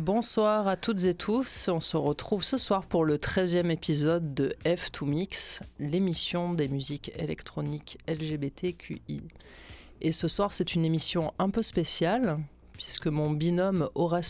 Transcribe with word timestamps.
Bonsoir 0.00 0.66
à 0.66 0.78
toutes 0.78 1.04
et 1.04 1.12
tous. 1.12 1.68
On 1.68 1.78
se 1.78 1.98
retrouve 1.98 2.42
ce 2.42 2.56
soir 2.56 2.86
pour 2.86 3.04
le 3.04 3.18
13e 3.18 3.68
épisode 3.68 4.32
de 4.32 4.56
F2Mix, 4.64 5.60
l'émission 5.78 6.54
des 6.54 6.68
musiques 6.68 7.12
électroniques 7.16 7.98
LGBTQI. 8.08 9.22
Et 10.00 10.12
ce 10.12 10.26
soir, 10.26 10.54
c'est 10.54 10.74
une 10.74 10.86
émission 10.86 11.34
un 11.38 11.50
peu 11.50 11.60
spéciale, 11.60 12.38
puisque 12.72 13.08
mon 13.08 13.30
binôme 13.30 13.90
Aura 13.94 14.22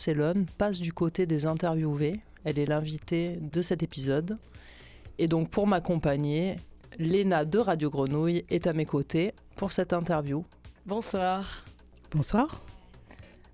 passe 0.58 0.80
du 0.80 0.92
côté 0.92 1.24
des 1.26 1.46
interviewés. 1.46 2.18
Elle 2.42 2.58
est 2.58 2.66
l'invitée 2.66 3.38
de 3.40 3.62
cet 3.62 3.84
épisode. 3.84 4.38
Et 5.18 5.28
donc, 5.28 5.50
pour 5.50 5.68
m'accompagner, 5.68 6.56
Léna 6.98 7.44
de 7.44 7.58
Radio 7.58 7.90
Grenouille 7.90 8.44
est 8.50 8.66
à 8.66 8.72
mes 8.72 8.86
côtés 8.86 9.34
pour 9.54 9.70
cette 9.70 9.92
interview. 9.92 10.44
Bonsoir. 10.84 11.64
Bonsoir. 12.10 12.60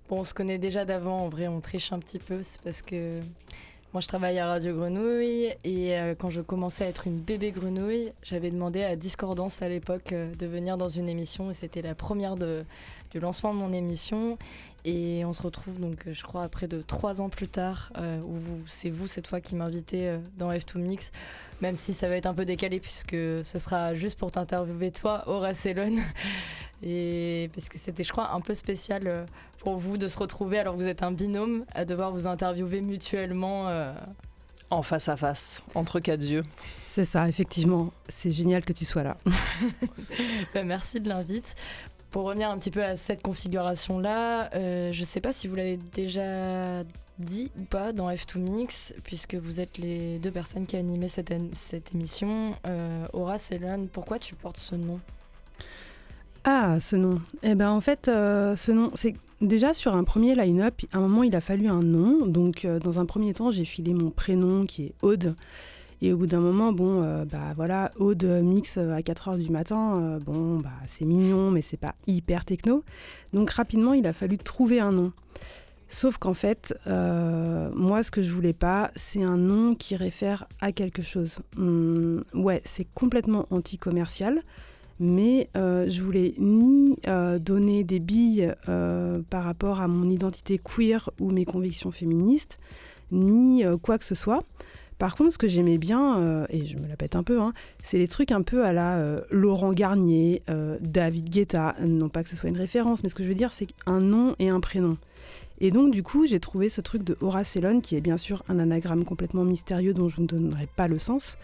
Bon, 0.09 0.19
on 0.21 0.23
se 0.23 0.33
connaît 0.33 0.57
déjà 0.57 0.85
d'avant, 0.85 1.25
en 1.25 1.27
vrai 1.27 1.49
on 1.49 1.59
triche 1.59 1.91
un 1.91 1.99
petit 1.99 2.17
peu, 2.17 2.41
c'est 2.41 2.61
parce 2.61 2.81
que 2.81 3.19
moi 3.91 3.99
je 3.99 4.07
travaille 4.07 4.39
à 4.39 4.47
Radio 4.47 4.73
Grenouille 4.73 5.53
et 5.65 5.99
euh, 5.99 6.15
quand 6.17 6.29
je 6.29 6.39
commençais 6.39 6.85
à 6.85 6.87
être 6.87 7.07
une 7.07 7.19
bébé 7.19 7.51
grenouille, 7.51 8.13
j'avais 8.23 8.49
demandé 8.49 8.83
à 8.83 8.95
Discordance 8.95 9.61
à 9.61 9.67
l'époque 9.67 10.13
euh, 10.13 10.33
de 10.33 10.45
venir 10.47 10.77
dans 10.77 10.87
une 10.87 11.09
émission 11.09 11.51
et 11.51 11.53
c'était 11.53 11.81
la 11.81 11.93
première 11.93 12.37
de, 12.37 12.63
du 13.11 13.19
lancement 13.19 13.53
de 13.53 13.59
mon 13.59 13.71
émission 13.73 14.37
et 14.85 15.23
on 15.25 15.33
se 15.33 15.41
retrouve 15.41 15.79
donc 15.79 16.05
je 16.11 16.23
crois 16.23 16.43
après 16.43 16.67
de 16.67 16.81
trois 16.81 17.21
ans 17.21 17.29
plus 17.29 17.47
tard 17.47 17.91
euh, 17.97 18.19
où 18.21 18.37
c'est 18.67 18.89
vous 18.89 19.07
cette 19.07 19.27
fois 19.27 19.41
qui 19.41 19.55
m'invitez 19.55 20.17
dans 20.37 20.51
F2 20.51 20.77
Mix 20.77 21.11
même 21.61 21.75
si 21.75 21.93
ça 21.93 22.07
va 22.07 22.15
être 22.15 22.25
un 22.25 22.33
peu 22.33 22.45
décalé 22.45 22.79
puisque 22.79 23.15
ce 23.15 23.59
sera 23.59 23.95
juste 23.95 24.17
pour 24.17 24.31
t'interviewer 24.31 24.91
toi 24.91 25.23
Aura 25.27 25.53
Célone 25.53 25.99
et 26.83 27.49
parce 27.53 27.69
que 27.69 27.77
c'était 27.77 28.03
je 28.03 28.11
crois 28.11 28.31
un 28.33 28.41
peu 28.41 28.53
spécial 28.53 29.25
pour 29.59 29.77
vous 29.77 29.97
de 29.97 30.07
se 30.07 30.17
retrouver 30.17 30.59
alors 30.59 30.75
que 30.75 30.81
vous 30.81 30.87
êtes 30.87 31.03
un 31.03 31.11
binôme 31.11 31.65
à 31.73 31.85
devoir 31.85 32.11
vous 32.11 32.27
interviewer 32.27 32.81
mutuellement 32.81 33.67
euh. 33.67 33.93
En 34.69 34.81
face 34.81 35.07
à 35.07 35.15
face, 35.15 35.63
entre 35.75 36.01
quatre 36.01 36.23
yeux. 36.23 36.43
C'est 36.91 37.05
ça, 37.05 37.29
effectivement. 37.29 37.93
C'est 38.09 38.31
génial 38.31 38.65
que 38.65 38.73
tu 38.73 38.83
sois 38.83 39.03
là. 39.03 39.17
Ben, 40.53 40.67
merci 40.67 40.99
de 40.99 41.07
l'invite. 41.07 41.55
Pour 42.11 42.23
revenir 42.23 42.49
un 42.49 42.57
petit 42.57 42.71
peu 42.71 42.83
à 42.83 42.95
cette 42.95 43.21
configuration-là, 43.21 44.49
euh, 44.55 44.91
je 44.93 44.99
ne 45.01 45.05
sais 45.05 45.19
pas 45.19 45.33
si 45.33 45.47
vous 45.47 45.55
l'avez 45.55 45.77
déjà 45.93 46.83
dit 47.19 47.51
ou 47.59 47.63
pas 47.63 47.91
dans 47.91 48.09
F2Mix, 48.09 48.93
puisque 49.03 49.35
vous 49.35 49.59
êtes 49.59 49.77
les 49.77 50.17
deux 50.19 50.31
personnes 50.31 50.65
qui 50.65 50.77
animaient 50.77 51.09
cette, 51.09 51.33
cette 51.51 51.93
émission. 51.93 52.55
Euh, 52.65 53.07
Aura, 53.11 53.37
Céline, 53.37 53.89
pourquoi 53.91 54.19
tu 54.19 54.35
portes 54.35 54.57
ce 54.57 54.75
nom? 54.75 54.99
Ah, 56.45 56.79
ce 56.79 56.95
nom. 56.95 57.19
Eh 57.43 57.55
ben 57.55 57.69
en 57.69 57.81
fait, 57.81 58.07
euh, 58.07 58.55
ce 58.55 58.71
nom, 58.71 58.91
c'est 58.95 59.15
déjà 59.41 59.73
sur 59.73 59.93
un 59.93 60.05
premier 60.05 60.33
line-up. 60.33 60.75
À 60.93 60.99
un 60.99 61.01
moment, 61.01 61.23
il 61.23 61.35
a 61.35 61.41
fallu 61.41 61.67
un 61.67 61.81
nom. 61.81 62.25
Donc, 62.25 62.65
dans 62.65 62.99
un 62.99 63.05
premier 63.05 63.33
temps, 63.33 63.51
j'ai 63.51 63.65
filé 63.65 63.93
mon 63.93 64.11
prénom 64.11 64.65
qui 64.65 64.85
est 64.85 64.93
Aude. 65.01 65.35
Et 66.01 66.13
au 66.13 66.17
bout 66.17 66.27
d'un 66.27 66.39
moment, 66.39 66.71
bon, 66.71 67.01
euh, 67.03 67.25
bah 67.25 67.53
voilà, 67.55 67.91
Aude 67.97 68.23
mix 68.23 68.77
à 68.77 69.01
4 69.01 69.29
heures 69.29 69.37
du 69.37 69.49
matin. 69.49 70.19
bon, 70.23 70.59
bah 70.59 70.69
c'est 70.85 71.05
mignon, 71.05 71.51
mais 71.51 71.61
c'est 71.61 71.77
pas 71.77 71.95
hyper 72.05 72.45
techno. 72.45 72.83
Donc 73.33 73.49
rapidement, 73.49 73.93
il 73.93 74.05
a 74.07 74.13
fallu 74.13 74.37
trouver 74.37 74.79
un 74.79 74.91
nom. 74.91 75.11
Sauf 75.89 76.17
qu'en 76.17 76.33
fait, 76.33 76.77
moi, 76.85 78.03
ce 78.03 78.11
que 78.11 78.21
je 78.21 78.31
voulais 78.31 78.53
pas, 78.53 78.91
c'est 78.95 79.23
un 79.23 79.37
nom 79.37 79.73
qui 79.73 79.95
réfère 79.95 80.47
à 80.61 80.71
quelque 80.71 81.01
chose. 81.01 81.39
Hum, 81.57 82.23
ouais, 82.33 82.61
c'est 82.65 82.87
complètement 82.93 83.47
anti-commercial 83.51 84.43
mais 84.99 85.49
euh, 85.55 85.89
je 85.89 86.01
voulais 86.01 86.33
ni 86.37 86.97
euh, 87.07 87.39
donner 87.39 87.83
des 87.83 87.99
billes 87.99 88.53
euh, 88.67 89.21
par 89.29 89.43
rapport 89.43 89.79
à 89.79 89.87
mon 89.87 90.09
identité 90.09 90.59
queer 90.59 91.09
ou 91.19 91.31
mes 91.31 91.45
convictions 91.45 91.91
féministes, 91.91 92.59
ni 93.11 93.63
quoi 93.81 93.97
que 93.97 94.05
ce 94.05 94.15
soit. 94.15 94.43
Par 94.97 95.15
contre, 95.15 95.33
ce 95.33 95.37
que 95.37 95.47
j'aimais 95.47 95.77
bien, 95.77 96.45
et 96.49 96.65
je 96.65 96.77
me 96.77 96.87
la 96.87 96.95
pète 96.95 97.15
un 97.15 97.23
peu, 97.23 97.39
hein, 97.39 97.53
c'est 97.83 97.97
les 97.97 98.07
trucs 98.07 98.31
un 98.31 98.41
peu 98.41 98.65
à 98.65 98.73
la 98.73 99.21
Laurent 99.29 99.71
Garnier, 99.71 100.41
David 100.81 101.29
Guetta. 101.29 101.75
Non 101.85 102.09
pas 102.09 102.23
que 102.23 102.29
ce 102.29 102.35
soit 102.35 102.49
une 102.49 102.57
référence, 102.57 103.03
mais 103.03 103.09
ce 103.09 103.15
que 103.15 103.23
je 103.23 103.29
veux 103.29 103.35
dire, 103.35 103.53
c'est 103.53 103.67
un 103.85 103.99
nom 103.99 104.35
et 104.39 104.49
un 104.49 104.59
prénom. 104.59 104.97
Et 105.59 105.71
donc, 105.71 105.91
du 105.91 106.03
coup, 106.03 106.25
j'ai 106.27 106.39
trouvé 106.39 106.69
ce 106.69 106.81
truc 106.81 107.03
de 107.03 107.17
Horace 107.21 107.55
Elon, 107.55 107.81
qui 107.81 107.95
est 107.95 108.01
bien 108.01 108.17
sûr 108.17 108.43
un 108.47 108.59
anagramme 108.59 109.05
complètement 109.05 109.43
mystérieux 109.43 109.93
dont 109.93 110.09
je 110.09 110.21
ne 110.21 110.27
donnerai 110.27 110.67
pas 110.75 110.87
le 110.87 110.99
sens. 110.99 111.37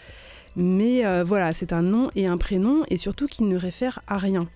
Mais 0.56 1.06
euh, 1.06 1.24
voilà, 1.24 1.52
c'est 1.52 1.74
un 1.74 1.82
nom 1.82 2.12
et 2.16 2.28
un 2.28 2.38
prénom, 2.38 2.84
et 2.90 2.98
surtout 2.98 3.26
qui 3.28 3.44
ne 3.44 3.58
réfère 3.58 4.02
à 4.08 4.18
rien. 4.18 4.48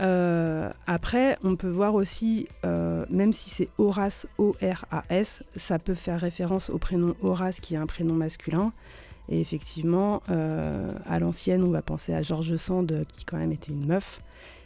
Euh, 0.00 0.70
après, 0.86 1.38
on 1.44 1.56
peut 1.56 1.68
voir 1.68 1.94
aussi, 1.94 2.48
euh, 2.64 3.04
même 3.10 3.32
si 3.32 3.50
c'est 3.50 3.68
Horace, 3.78 4.26
O-R-A-S, 4.38 5.42
ça 5.56 5.78
peut 5.78 5.94
faire 5.94 6.20
référence 6.20 6.70
au 6.70 6.78
prénom 6.78 7.14
Horace, 7.22 7.60
qui 7.60 7.74
est 7.74 7.78
un 7.78 7.86
prénom 7.86 8.14
masculin. 8.14 8.72
Et 9.28 9.40
effectivement, 9.40 10.20
à 10.26 11.18
l'ancienne, 11.20 11.62
on 11.62 11.70
va 11.70 11.80
penser 11.80 12.12
à 12.12 12.22
Georges 12.22 12.56
Sand, 12.56 13.04
qui 13.12 13.24
quand 13.24 13.36
même 13.36 13.52
était 13.52 13.70
une 13.70 13.86
meuf. 13.86 14.20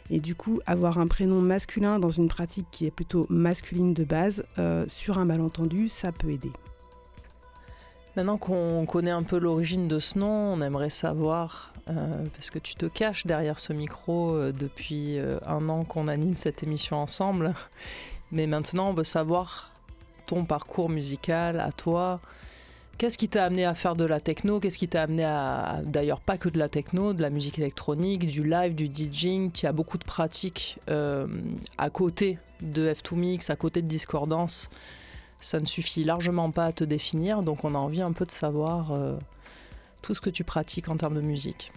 Et 0.09 0.19
du 0.19 0.33
coup, 0.35 0.59
avoir 0.65 0.97
un 0.97 1.07
prénom 1.07 1.41
masculin 1.41 1.99
dans 1.99 2.09
une 2.09 2.27
pratique 2.27 2.65
qui 2.71 2.85
est 2.85 2.91
plutôt 2.91 3.27
masculine 3.29 3.93
de 3.93 4.03
base, 4.03 4.43
sur 4.87 5.19
un 5.19 5.25
malentendu, 5.25 5.89
ça 5.89 6.11
peut 6.11 6.31
aider. 6.31 6.51
Maintenant 8.17 8.39
qu'on 8.39 8.87
connaît 8.87 9.11
un 9.11 9.21
peu 9.21 9.37
l'origine 9.37 9.87
de 9.87 9.99
ce 9.99 10.17
nom, 10.17 10.53
on 10.53 10.61
aimerait 10.61 10.89
savoir, 10.89 11.71
euh, 11.87 12.25
parce 12.35 12.49
que 12.49 12.57
tu 12.57 12.73
te 12.73 12.87
caches 12.87 13.27
derrière 13.27 13.59
ce 13.59 13.73
micro 13.73 14.31
euh, 14.31 14.51
depuis 14.51 15.19
euh, 15.19 15.37
un 15.45 15.69
an 15.69 15.83
qu'on 15.83 16.07
anime 16.07 16.33
cette 16.35 16.63
émission 16.63 16.97
ensemble, 16.97 17.53
mais 18.31 18.47
maintenant 18.47 18.89
on 18.89 18.93
veut 18.93 19.03
savoir 19.03 19.71
ton 20.25 20.45
parcours 20.45 20.89
musical 20.89 21.59
à 21.59 21.71
toi. 21.71 22.19
Qu'est-ce 22.97 23.19
qui 23.19 23.29
t'a 23.29 23.45
amené 23.45 23.65
à 23.65 23.75
faire 23.75 23.95
de 23.95 24.05
la 24.05 24.19
techno? 24.19 24.59
Qu'est-ce 24.59 24.79
qui 24.79 24.87
t'a 24.87 25.03
amené 25.03 25.23
à, 25.23 25.81
d'ailleurs 25.85 26.19
pas 26.19 26.39
que 26.39 26.49
de 26.49 26.57
la 26.57 26.69
techno, 26.69 27.13
de 27.13 27.21
la 27.21 27.29
musique 27.29 27.59
électronique, 27.59 28.25
du 28.25 28.43
live, 28.43 28.73
du 28.73 28.87
DJing, 28.87 29.51
qui 29.51 29.67
a 29.67 29.71
beaucoup 29.71 29.99
de 29.99 30.05
pratiques 30.05 30.79
à 30.87 31.89
côté 31.91 32.39
de 32.61 32.91
F2Mix, 32.91 33.51
à 33.51 33.55
côté 33.55 33.83
de 33.83 33.87
Discordance? 33.87 34.71
Ça 35.39 35.59
ne 35.59 35.65
suffit 35.65 36.03
largement 36.03 36.51
pas 36.51 36.65
à 36.65 36.71
te 36.71 36.83
définir, 36.83 37.41
donc 37.41 37.63
on 37.63 37.75
a 37.75 37.77
envie 37.77 38.01
un 38.01 38.11
peu 38.11 38.25
de 38.25 38.31
savoir 38.31 38.91
euh, 38.91 39.15
tout 40.01 40.15
ce 40.15 40.21
que 40.21 40.29
tu 40.29 40.43
pratiques 40.43 40.89
en 40.89 40.97
termes 40.97 41.15
de 41.15 41.21
musique. 41.21 41.71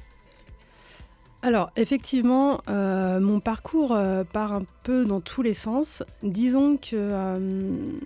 Alors 1.42 1.70
effectivement, 1.76 2.60
euh, 2.68 3.18
mon 3.18 3.40
parcours 3.40 3.92
euh, 3.92 4.24
part 4.24 4.52
un 4.52 4.64
peu 4.82 5.06
dans 5.06 5.20
tous 5.20 5.40
les 5.40 5.54
sens. 5.54 6.02
Disons 6.22 6.76
que 6.76 7.38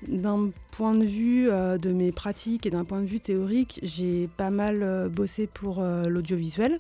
d'un 0.07 0.51
point 0.71 0.95
de 0.95 1.05
vue 1.05 1.47
de 1.47 1.93
mes 1.93 2.13
pratiques 2.13 2.65
et 2.67 2.71
d'un 2.71 2.85
point 2.85 3.01
de 3.01 3.07
vue 3.07 3.21
théorique, 3.21 3.81
j'ai 3.83 4.29
pas 4.37 4.51
mal 4.51 5.09
bossé 5.09 5.49
pour 5.49 5.83
l'audiovisuel. 5.83 6.79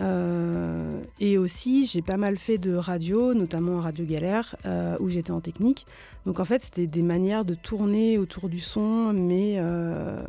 Euh, 0.00 1.02
et 1.18 1.38
aussi, 1.38 1.86
j'ai 1.86 2.02
pas 2.02 2.16
mal 2.16 2.36
fait 2.36 2.58
de 2.58 2.74
radio, 2.74 3.34
notamment 3.34 3.80
Radio 3.80 4.04
Galère, 4.04 4.56
euh, 4.66 4.96
où 5.00 5.08
j'étais 5.08 5.30
en 5.30 5.40
technique. 5.40 5.86
Donc 6.26 6.40
en 6.40 6.44
fait, 6.44 6.62
c'était 6.62 6.86
des 6.86 7.02
manières 7.02 7.44
de 7.44 7.54
tourner 7.54 8.18
autour 8.18 8.48
du 8.48 8.60
son, 8.60 9.12
mais 9.12 9.54
euh, 9.56 10.22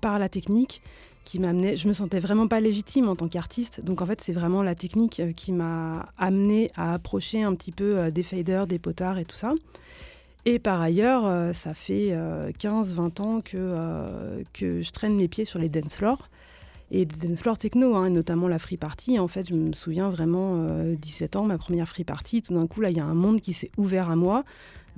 par 0.00 0.18
la 0.18 0.28
technique 0.28 0.82
qui 1.24 1.38
m'amenait. 1.38 1.76
Je 1.76 1.86
me 1.86 1.92
sentais 1.92 2.18
vraiment 2.18 2.48
pas 2.48 2.60
légitime 2.60 3.08
en 3.08 3.16
tant 3.16 3.28
qu'artiste. 3.28 3.84
Donc 3.84 4.02
en 4.02 4.06
fait, 4.06 4.20
c'est 4.20 4.32
vraiment 4.32 4.62
la 4.62 4.74
technique 4.74 5.22
qui 5.36 5.52
m'a 5.52 6.08
amené 6.18 6.70
à 6.74 6.94
approcher 6.94 7.42
un 7.42 7.54
petit 7.54 7.70
peu 7.70 8.10
des 8.10 8.22
faders, 8.22 8.66
des 8.66 8.78
potards 8.78 9.18
et 9.18 9.24
tout 9.24 9.36
ça. 9.36 9.52
Et 10.44 10.58
par 10.58 10.80
ailleurs, 10.80 11.54
ça 11.54 11.74
fait 11.74 12.12
15-20 12.58 13.22
ans 13.22 13.40
que, 13.40 14.42
que 14.52 14.82
je 14.82 14.90
traîne 14.90 15.14
mes 15.14 15.28
pieds 15.28 15.44
sur 15.44 15.60
les 15.60 15.68
dance 15.68 15.94
floors 15.94 16.28
et 16.92 17.06
des 17.06 17.34
floor 17.36 17.56
techno, 17.56 17.96
hein, 17.96 18.10
notamment 18.10 18.48
la 18.48 18.58
free 18.58 18.76
party. 18.76 19.18
En 19.18 19.26
fait, 19.26 19.48
je 19.48 19.54
me 19.54 19.72
souviens 19.72 20.10
vraiment, 20.10 20.62
17 20.84 21.34
euh, 21.34 21.38
ans, 21.38 21.44
ma 21.44 21.56
première 21.56 21.88
free 21.88 22.04
party, 22.04 22.42
tout 22.42 22.52
d'un 22.52 22.66
coup, 22.66 22.82
là, 22.82 22.90
il 22.90 22.96
y 22.98 23.00
a 23.00 23.04
un 23.04 23.14
monde 23.14 23.40
qui 23.40 23.54
s'est 23.54 23.70
ouvert 23.78 24.10
à 24.10 24.16
moi. 24.16 24.44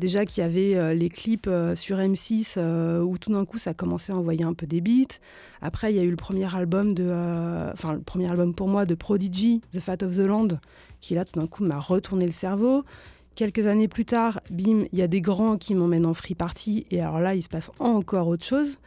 Déjà 0.00 0.26
qu'il 0.26 0.42
y 0.42 0.44
avait 0.44 0.74
euh, 0.74 0.92
les 0.92 1.08
clips 1.08 1.46
euh, 1.46 1.76
sur 1.76 1.98
M6 1.98 2.58
où 3.00 3.16
tout 3.16 3.32
d'un 3.32 3.44
coup 3.44 3.58
ça 3.58 3.74
commençait 3.74 4.12
à 4.12 4.16
envoyer 4.16 4.44
un 4.44 4.52
peu 4.52 4.66
des 4.66 4.80
beats. 4.80 5.20
Après, 5.62 5.92
il 5.92 5.96
y 5.96 6.00
a 6.00 6.02
eu 6.02 6.10
le 6.10 6.16
premier 6.16 6.52
album 6.52 6.94
de, 6.94 7.08
enfin 7.72 7.92
le 7.92 8.00
premier 8.00 8.28
album 8.28 8.54
pour 8.54 8.66
moi 8.66 8.86
de 8.86 8.96
Prodigy, 8.96 9.60
The 9.72 9.78
Fat 9.78 10.02
of 10.02 10.16
the 10.16 10.26
Land, 10.26 10.48
qui 11.00 11.14
là 11.14 11.24
tout 11.24 11.38
d'un 11.38 11.46
coup 11.46 11.62
m'a 11.62 11.78
retourné 11.78 12.26
le 12.26 12.32
cerveau. 12.32 12.84
Quelques 13.36 13.68
années 13.68 13.88
plus 13.88 14.04
tard, 14.04 14.40
bim, 14.50 14.86
il 14.92 14.98
y 14.98 15.02
a 15.02 15.06
des 15.06 15.20
grands 15.20 15.56
qui 15.56 15.76
m'emmènent 15.76 16.06
en 16.06 16.14
free 16.14 16.34
party 16.34 16.86
et 16.90 17.00
alors 17.00 17.20
là 17.20 17.36
il 17.36 17.42
se 17.44 17.48
passe 17.48 17.70
encore 17.78 18.26
autre 18.26 18.44
chose. 18.44 18.78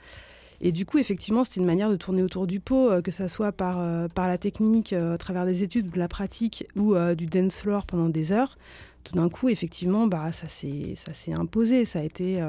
Et 0.59 0.71
du 0.71 0.85
coup, 0.85 0.97
effectivement, 0.97 1.43
c'était 1.43 1.59
une 1.59 1.65
manière 1.65 1.89
de 1.89 1.95
tourner 1.95 2.23
autour 2.23 2.47
du 2.47 2.59
pot, 2.59 2.89
euh, 2.89 3.01
que 3.01 3.11
ça 3.11 3.27
soit 3.27 3.51
par, 3.51 3.79
euh, 3.79 4.07
par 4.07 4.27
la 4.27 4.37
technique, 4.37 4.93
euh, 4.93 5.13
à 5.13 5.17
travers 5.17 5.45
des 5.45 5.63
études, 5.63 5.89
de 5.89 5.99
la 5.99 6.07
pratique 6.07 6.67
ou 6.75 6.95
du 7.15 7.27
dance 7.27 7.59
floor 7.59 7.85
pendant 7.85 8.09
des 8.09 8.31
heures. 8.31 8.57
Tout 9.03 9.15
d'un 9.15 9.29
coup, 9.29 9.49
effectivement, 9.49 10.07
bah, 10.07 10.31
ça 10.31 10.47
s'est 10.47 11.33
imposé. 11.33 11.85
Ça 11.85 11.99
a 11.99 12.03
été, 12.03 12.41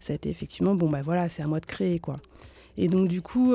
ça 0.00 0.12
a 0.12 0.16
été 0.16 0.30
effectivement, 0.30 0.74
bon, 0.74 0.88
bah 0.88 1.02
voilà, 1.02 1.28
c'est 1.28 1.42
à 1.42 1.46
moi 1.46 1.60
de 1.60 1.66
créer, 1.66 1.98
quoi. 1.98 2.20
Et 2.76 2.86
donc, 2.86 3.08
du 3.08 3.22
coup, 3.22 3.54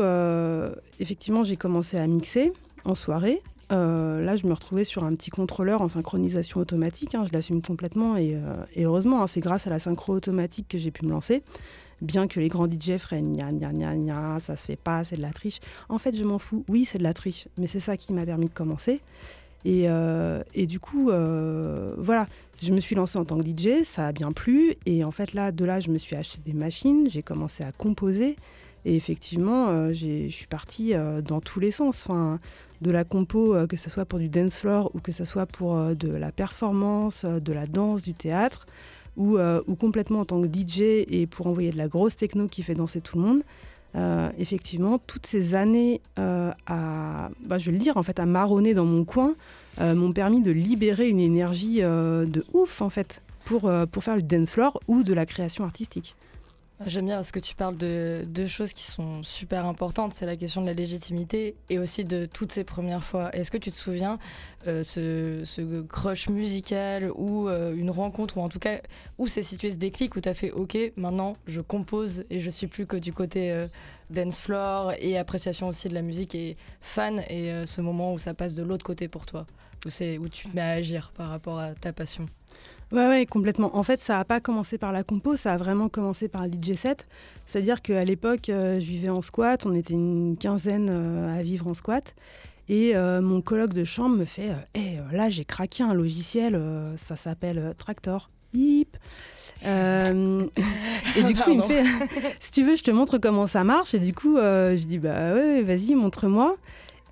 effectivement, 0.99 1.43
j'ai 1.43 1.55
commencé 1.55 1.97
à 1.97 2.05
mixer 2.07 2.51
en 2.83 2.95
soirée. 2.95 3.41
là, 3.69 4.35
je 4.35 4.45
me 4.45 4.53
retrouvais 4.53 4.83
sur 4.83 5.05
un 5.05 5.15
petit 5.15 5.29
contrôleur 5.29 5.81
en 5.81 5.87
synchronisation 5.87 6.59
automatique. 6.59 7.15
Hein, 7.15 7.25
je 7.25 7.31
l'assume 7.31 7.61
complètement 7.61 8.17
et, 8.17 8.37
heureusement, 8.77 9.21
hein, 9.21 9.27
c'est 9.27 9.41
grâce 9.41 9.67
à 9.67 9.69
la 9.69 9.79
synchro 9.79 10.13
automatique 10.13 10.67
que 10.67 10.77
j'ai 10.77 10.91
pu 10.91 11.05
me 11.05 11.11
lancer. 11.11 11.41
Bien 12.03 12.27
que 12.27 12.39
les 12.39 12.49
grands 12.49 12.69
DJ 12.69 12.97
feraient 12.97 13.21
gna 13.21 13.51
gna 13.51 13.71
gna 13.71 13.95
gna, 13.95 14.39
ça 14.39 14.55
se 14.55 14.65
fait 14.65 14.75
pas, 14.75 15.03
c'est 15.03 15.17
de 15.17 15.21
la 15.21 15.31
triche. 15.31 15.59
En 15.89 15.97
fait, 15.97 16.15
je 16.15 16.23
m'en 16.23 16.37
fous. 16.37 16.63
Oui, 16.67 16.85
c'est 16.85 16.99
de 16.99 17.03
la 17.03 17.15
triche, 17.15 17.47
mais 17.57 17.65
c'est 17.65 17.79
ça 17.79 17.97
qui 17.97 18.13
m'a 18.13 18.25
permis 18.25 18.47
de 18.47 18.53
commencer. 18.53 19.01
Et, 19.65 19.85
et 20.53 20.65
du 20.65 20.79
coup, 20.81 21.05
voilà, 21.05 22.27
je 22.61 22.73
me 22.73 22.81
suis 22.81 22.95
lancée 22.95 23.17
en 23.17 23.23
tant 23.23 23.39
que 23.39 23.47
DJ, 23.47 23.83
ça 23.85 24.07
a 24.07 24.11
bien 24.11 24.33
plu. 24.33 24.75
Et 24.85 25.03
en 25.03 25.11
fait, 25.11 25.33
là, 25.33 25.53
de 25.53 25.63
là, 25.63 25.79
je 25.79 25.89
me 25.89 25.97
suis 25.97 26.17
acheté 26.17 26.39
des 26.45 26.53
machines, 26.53 27.09
j'ai 27.09 27.23
commencé 27.23 27.63
à 27.63 27.71
composer. 27.71 28.35
Et 28.85 28.95
effectivement, 28.95 29.69
euh, 29.69 29.93
je 29.93 30.29
suis 30.29 30.47
partie 30.47 30.93
euh, 30.93 31.21
dans 31.21 31.39
tous 31.39 31.59
les 31.59 31.71
sens. 31.71 32.03
Enfin, 32.05 32.39
de 32.81 32.91
la 32.91 33.03
compo, 33.03 33.55
euh, 33.55 33.65
que 33.65 33.77
ce 33.77 33.89
soit 33.89 34.05
pour 34.05 34.19
du 34.19 34.27
dance 34.27 34.57
floor 34.59 34.91
ou 34.93 34.99
que 34.99 35.11
ce 35.11 35.23
soit 35.23 35.45
pour 35.45 35.95
de 35.95 36.09
la 36.09 36.31
performance, 36.31 37.25
de 37.25 37.53
la 37.53 37.65
danse, 37.65 38.01
du 38.01 38.13
théâtre, 38.13 38.67
ou, 39.17 39.37
ou, 39.37 39.75
complètement 39.75 40.21
en 40.21 40.25
tant 40.25 40.41
que 40.41 40.47
DJ 40.47 40.81
et 40.81 41.27
pour 41.29 41.47
envoyer 41.47 41.71
de 41.71 41.77
la 41.77 41.87
grosse 41.87 42.15
techno 42.15 42.47
qui 42.47 42.63
fait 42.63 42.73
danser 42.73 43.01
tout 43.01 43.17
le 43.17 43.23
monde. 43.23 43.43
effectivement, 44.37 44.97
toutes 44.97 45.27
ces 45.27 45.55
années 45.55 46.01
à, 46.17 47.29
bah, 47.45 47.57
je 47.57 47.65
vais 47.65 47.77
le 47.77 47.83
dire, 47.83 47.97
en 47.97 48.03
fait, 48.03 48.19
à 48.19 48.25
marronner 48.25 48.73
dans 48.73 48.85
mon 48.85 49.05
coin 49.05 49.35
m'ont 49.79 50.13
permis 50.13 50.41
de 50.41 50.51
libérer 50.51 51.09
une 51.09 51.19
énergie 51.19 51.81
de 51.81 52.45
ouf, 52.53 52.81
en 52.81 52.89
fait, 52.89 53.21
pour, 53.45 53.71
pour 53.91 54.03
faire 54.03 54.15
du 54.15 54.23
dance 54.23 54.51
floor 54.51 54.79
ou 54.87 55.03
de 55.03 55.13
la 55.13 55.25
création 55.25 55.63
artistique. 55.63 56.15
J'aime 56.85 57.05
bien 57.05 57.15
parce 57.15 57.31
que 57.31 57.39
tu 57.39 57.55
parles 57.55 57.77
de 57.77 58.25
deux 58.27 58.47
choses 58.47 58.73
qui 58.73 58.83
sont 58.83 59.23
super 59.23 59.65
importantes. 59.65 60.13
C'est 60.13 60.25
la 60.25 60.35
question 60.35 60.61
de 60.61 60.65
la 60.65 60.73
légitimité 60.73 61.55
et 61.69 61.79
aussi 61.79 62.03
de 62.03 62.25
toutes 62.25 62.51
ces 62.51 62.63
premières 62.63 63.03
fois. 63.03 63.33
Est-ce 63.33 63.51
que 63.51 63.57
tu 63.57 63.71
te 63.71 63.75
souviens 63.75 64.19
euh, 64.67 64.83
ce, 64.83 65.81
crush 65.83 66.29
musical 66.29 67.11
ou 67.15 67.47
euh, 67.47 67.73
une 67.75 67.89
rencontre 67.89 68.37
ou 68.37 68.41
en 68.41 68.49
tout 68.49 68.59
cas 68.59 68.81
où 69.17 69.27
s'est 69.27 69.43
situé 69.43 69.71
ce 69.71 69.77
déclic 69.77 70.15
où 70.15 70.21
tu 70.21 70.27
as 70.27 70.33
fait 70.33 70.51
OK, 70.51 70.77
maintenant 70.97 71.37
je 71.47 71.61
compose 71.61 72.25
et 72.29 72.41
je 72.41 72.49
suis 72.49 72.67
plus 72.67 72.85
que 72.85 72.97
du 72.97 73.13
côté 73.13 73.51
euh, 73.51 73.67
dance 74.09 74.41
floor 74.41 74.93
et 74.99 75.17
appréciation 75.17 75.67
aussi 75.69 75.87
de 75.87 75.93
la 75.93 76.01
musique 76.01 76.35
et 76.35 76.57
fan 76.81 77.23
et 77.29 77.65
ce 77.65 77.81
moment 77.81 78.13
où 78.13 78.17
ça 78.17 78.33
passe 78.33 78.55
de 78.55 78.63
l'autre 78.63 78.85
côté 78.85 79.07
pour 79.07 79.25
toi? 79.25 79.45
Où, 79.85 79.89
où 79.89 80.29
tu 80.29 80.47
te 80.47 80.55
mets 80.55 80.61
à 80.61 80.69
agir 80.71 81.11
par 81.15 81.29
rapport 81.29 81.59
à 81.59 81.73
ta 81.75 81.93
passion? 81.93 82.27
Ouais, 82.93 83.07
ouais, 83.07 83.25
complètement. 83.25 83.75
En 83.75 83.81
fait, 83.81 84.03
ça 84.03 84.17
n'a 84.17 84.23
pas 84.23 84.39
commencé 84.39 84.77
par 84.77 84.91
la 84.91 85.03
compo, 85.03 85.35
ça 85.35 85.53
a 85.53 85.57
vraiment 85.57 85.89
commencé 85.89 86.27
par 86.27 86.45
le 86.45 86.51
DJ 86.51 86.75
set. 86.75 87.07
C'est-à-dire 87.47 87.81
qu'à 87.81 88.05
l'époque, 88.05 88.49
euh, 88.49 88.79
je 88.79 88.85
vivais 88.85 89.09
en 89.09 89.23
squat, 89.23 89.65
on 89.65 89.73
était 89.73 89.95
une 89.95 90.37
quinzaine 90.39 90.89
euh, 90.91 91.39
à 91.39 91.41
vivre 91.41 91.67
en 91.67 91.73
squat. 91.73 92.13
Et 92.69 92.95
euh, 92.95 93.19
mon 93.19 93.41
colloque 93.41 93.73
de 93.73 93.83
chambre 93.83 94.15
me 94.15 94.25
fait 94.25 94.51
hey, 94.75 94.99
là, 95.11 95.27
j'ai 95.27 95.43
craqué 95.43 95.81
un 95.81 95.95
logiciel, 95.95 96.61
ça 96.97 97.15
s'appelle 97.15 97.73
Tractor. 97.79 98.29
Hip. 98.53 98.95
et 99.65 101.23
du 101.23 101.33
coup, 101.33 101.49
il 101.49 101.57
me 101.57 101.63
fait 101.63 101.83
si 102.39 102.51
tu 102.51 102.63
veux, 102.63 102.75
je 102.75 102.83
te 102.83 102.91
montre 102.91 103.17
comment 103.17 103.47
ça 103.47 103.63
marche. 103.63 103.95
Et 103.95 103.99
du 103.99 104.13
coup, 104.13 104.37
je 104.37 104.83
dis 104.85 104.99
bah 104.99 105.33
ouais, 105.33 105.63
vas-y, 105.63 105.95
montre-moi. 105.95 106.57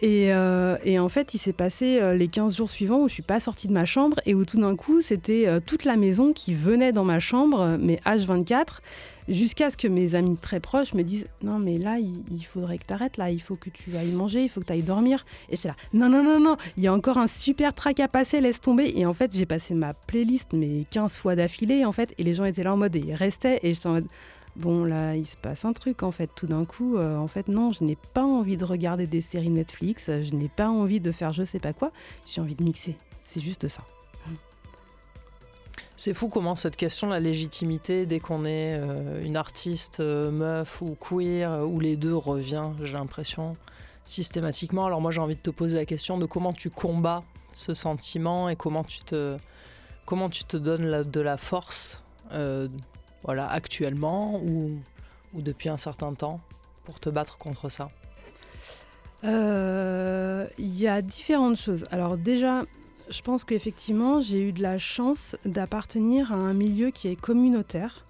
Euh, 0.03 0.77
et, 0.83 0.99
en 0.99 1.09
fait, 1.09 1.33
il 1.33 1.37
s'est 1.37 1.53
passé 1.53 1.99
euh, 1.99 2.15
les 2.15 2.27
15 2.27 2.57
jours 2.57 2.69
suivants 2.69 3.01
où 3.01 3.07
je 3.07 3.13
suis 3.13 3.23
pas 3.23 3.39
sortie 3.39 3.67
de 3.67 3.73
ma 3.73 3.85
chambre 3.85 4.19
et 4.25 4.33
où 4.33 4.45
tout 4.45 4.59
d'un 4.59 4.75
coup, 4.75 5.01
c'était 5.01 5.47
euh, 5.47 5.59
toute 5.63 5.85
la 5.85 5.95
maison 5.95 6.33
qui 6.33 6.53
venait 6.53 6.91
dans 6.91 7.03
ma 7.03 7.19
chambre, 7.19 7.77
mais 7.79 7.99
H24, 8.05 8.79
jusqu'à 9.27 9.69
ce 9.69 9.77
que 9.77 9.87
mes 9.87 10.15
amis 10.15 10.37
très 10.37 10.59
proches 10.59 10.93
me 10.93 11.03
disent 11.03 11.27
Non, 11.43 11.59
mais 11.59 11.77
là, 11.77 11.97
il, 11.99 12.43
faudrait 12.43 12.79
que 12.79 12.85
tu 12.87 12.93
arrêtes, 12.93 13.17
là, 13.17 13.29
il 13.29 13.41
faut 13.41 13.55
que 13.55 13.69
tu 13.69 13.95
ailles 13.95 14.11
manger, 14.11 14.43
il 14.43 14.49
faut 14.49 14.59
que 14.59 14.65
tu 14.65 14.73
ailles 14.73 14.81
dormir. 14.81 15.25
Et 15.49 15.55
j'étais 15.55 15.69
là 15.69 15.75
Non, 15.93 16.09
non, 16.09 16.23
non, 16.23 16.39
non, 16.39 16.57
il 16.77 16.83
y 16.83 16.87
a 16.87 16.93
encore 16.93 17.17
un 17.17 17.27
super 17.27 17.73
track 17.73 17.99
à 17.99 18.07
passer, 18.07 18.41
laisse 18.41 18.59
tomber. 18.59 18.91
Et 18.95 19.05
en 19.05 19.13
fait, 19.13 19.35
j'ai 19.35 19.45
passé 19.45 19.75
ma 19.75 19.93
playlist, 19.93 20.53
mais 20.53 20.85
15 20.89 21.17
fois 21.17 21.35
d'affilée, 21.35 21.85
en 21.85 21.91
fait, 21.91 22.13
et 22.17 22.23
les 22.23 22.33
gens 22.33 22.45
étaient 22.45 22.63
là 22.63 22.73
en 22.73 22.77
mode, 22.77 22.95
et 22.95 23.03
ils 23.05 23.13
restaient, 23.13 23.59
et 23.61 23.73
j'étais 23.73 23.87
en 23.87 23.93
mode 23.93 24.07
bon 24.55 24.83
là 24.83 25.15
il 25.15 25.25
se 25.25 25.37
passe 25.37 25.65
un 25.65 25.73
truc 25.73 26.03
en 26.03 26.11
fait 26.11 26.29
tout 26.35 26.47
d'un 26.47 26.65
coup 26.65 26.97
euh, 26.97 27.17
en 27.17 27.27
fait 27.27 27.47
non 27.47 27.71
je 27.71 27.83
n'ai 27.83 27.97
pas 28.13 28.23
envie 28.23 28.57
de 28.57 28.65
regarder 28.65 29.07
des 29.07 29.21
séries 29.21 29.49
Netflix 29.49 30.07
je 30.07 30.35
n'ai 30.35 30.49
pas 30.49 30.69
envie 30.69 30.99
de 30.99 31.11
faire 31.11 31.31
je 31.31 31.43
sais 31.43 31.59
pas 31.59 31.73
quoi 31.73 31.91
j'ai 32.25 32.41
envie 32.41 32.55
de 32.55 32.63
mixer 32.63 32.97
c'est 33.23 33.39
juste 33.39 33.67
ça. 33.67 33.83
C'est 35.95 36.13
fou 36.13 36.29
comment 36.29 36.55
cette 36.55 36.75
question 36.75 37.07
la 37.07 37.19
légitimité 37.19 38.05
dès 38.05 38.19
qu'on 38.19 38.43
est 38.43 38.75
euh, 38.79 39.23
une 39.23 39.37
artiste 39.37 39.99
euh, 39.99 40.31
meuf 40.31 40.81
ou 40.81 40.97
queer 40.99 41.65
ou 41.65 41.79
les 41.79 41.95
deux 41.95 42.15
revient 42.15 42.71
j'ai 42.81 42.93
l'impression 42.93 43.55
systématiquement. 44.03 44.85
Alors 44.87 44.99
moi 44.99 45.11
j'ai 45.11 45.21
envie 45.21 45.35
de 45.35 45.41
te 45.41 45.51
poser 45.51 45.75
la 45.75 45.85
question 45.85 46.17
de 46.17 46.25
comment 46.25 46.53
tu 46.53 46.69
combats 46.69 47.23
ce 47.53 47.73
sentiment 47.73 48.49
et 48.49 48.55
comment 48.55 48.83
tu 48.83 48.99
te 48.99 49.37
comment 50.05 50.29
tu 50.29 50.43
te 50.43 50.57
donnes 50.57 51.03
de 51.03 51.21
la 51.21 51.37
force 51.37 52.03
voilà, 53.23 53.49
actuellement 53.49 54.39
ou, 54.43 54.79
depuis 55.33 55.69
un 55.69 55.77
certain 55.77 56.13
temps 56.13 56.41
pour 56.83 56.99
te 56.99 57.09
battre 57.09 57.37
contre 57.37 57.69
ça 57.69 57.89
euh, 59.23 60.47
Il 60.57 60.77
y 60.77 60.87
a 60.87 61.01
différentes 61.01 61.57
choses. 61.57 61.85
Alors 61.91 62.17
déjà, 62.17 62.63
je 63.09 63.21
pense 63.21 63.43
qu'effectivement, 63.43 64.21
j'ai 64.21 64.41
eu 64.41 64.51
de 64.51 64.61
la 64.61 64.77
chance 64.77 65.35
d'appartenir 65.45 66.31
à 66.31 66.35
un 66.35 66.53
milieu 66.53 66.91
qui 66.91 67.07
est 67.07 67.15
communautaire 67.15 68.05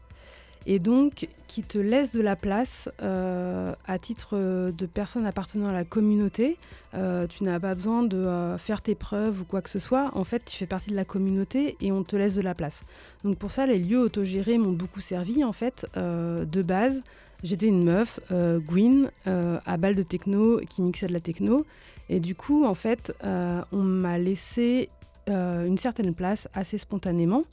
et 0.66 0.80
donc 0.80 1.28
qui 1.48 1.64
te 1.64 1.78
laisse 1.78 2.14
de 2.14 2.22
la 2.22 2.36
place 2.36 2.90
euh, 3.02 3.74
à 3.86 4.00
titre 4.00 4.38
de 4.72 4.86
personne 4.86 5.26
appartenant 5.26 5.68
à 5.68 5.74
la 5.74 5.84
communauté. 5.84 6.58
Euh, 6.94 7.28
tu 7.28 7.44
n'as 7.44 7.60
pas 7.60 7.76
besoin 7.76 8.04
de 8.04 8.18
euh, 8.18 8.58
faire 8.58 8.82
tes 8.82 8.96
preuves 8.96 9.42
ou 9.42 9.46
quoi 9.46 9.62
que 9.62 9.70
ce 9.70 9.80
soit. 9.80 10.12
En 10.14 10.24
fait, 10.24 10.46
tu 10.46 10.56
fais 10.56 10.66
partie 10.66 10.92
de 10.92 10.96
la 10.96 11.06
communauté 11.06 11.76
et 11.82 11.92
on 11.92 12.04
te 12.04 12.16
laisse 12.16 12.36
de 12.36 12.42
la 12.42 12.54
place. 12.54 12.84
Donc 13.24 13.38
pour 13.38 13.52
ça, 13.52 13.66
les 13.66 13.80
lieux 13.80 14.00
autogérés 14.00 14.58
m'ont 14.58 14.72
beaucoup 14.72 15.02
servi 15.02 15.44
en 15.44 15.54
fait. 15.54 15.86
de 15.96 16.62
base, 16.62 17.02
j'étais 17.44 17.68
une 17.68 17.84
meuf, 17.84 18.20
Gwyn, 18.32 19.10
à 19.26 19.78
balle 19.78 19.96
de 19.96 20.04
techno, 20.04 20.62
qui 20.70 20.82
mixait 20.82 21.08
de 21.08 21.14
la 21.14 21.20
techno. 21.20 21.66
Et 22.10 22.20
du 22.20 22.36
coup, 22.36 22.66
en 22.66 22.76
fait, 22.76 23.14
on 23.24 23.84
m'a 23.84 24.18
laissé 24.18 24.90
une 25.28 25.78
certaine 25.78 26.14
place 26.14 26.48
assez 26.54 26.78
spontanément. 26.78 27.44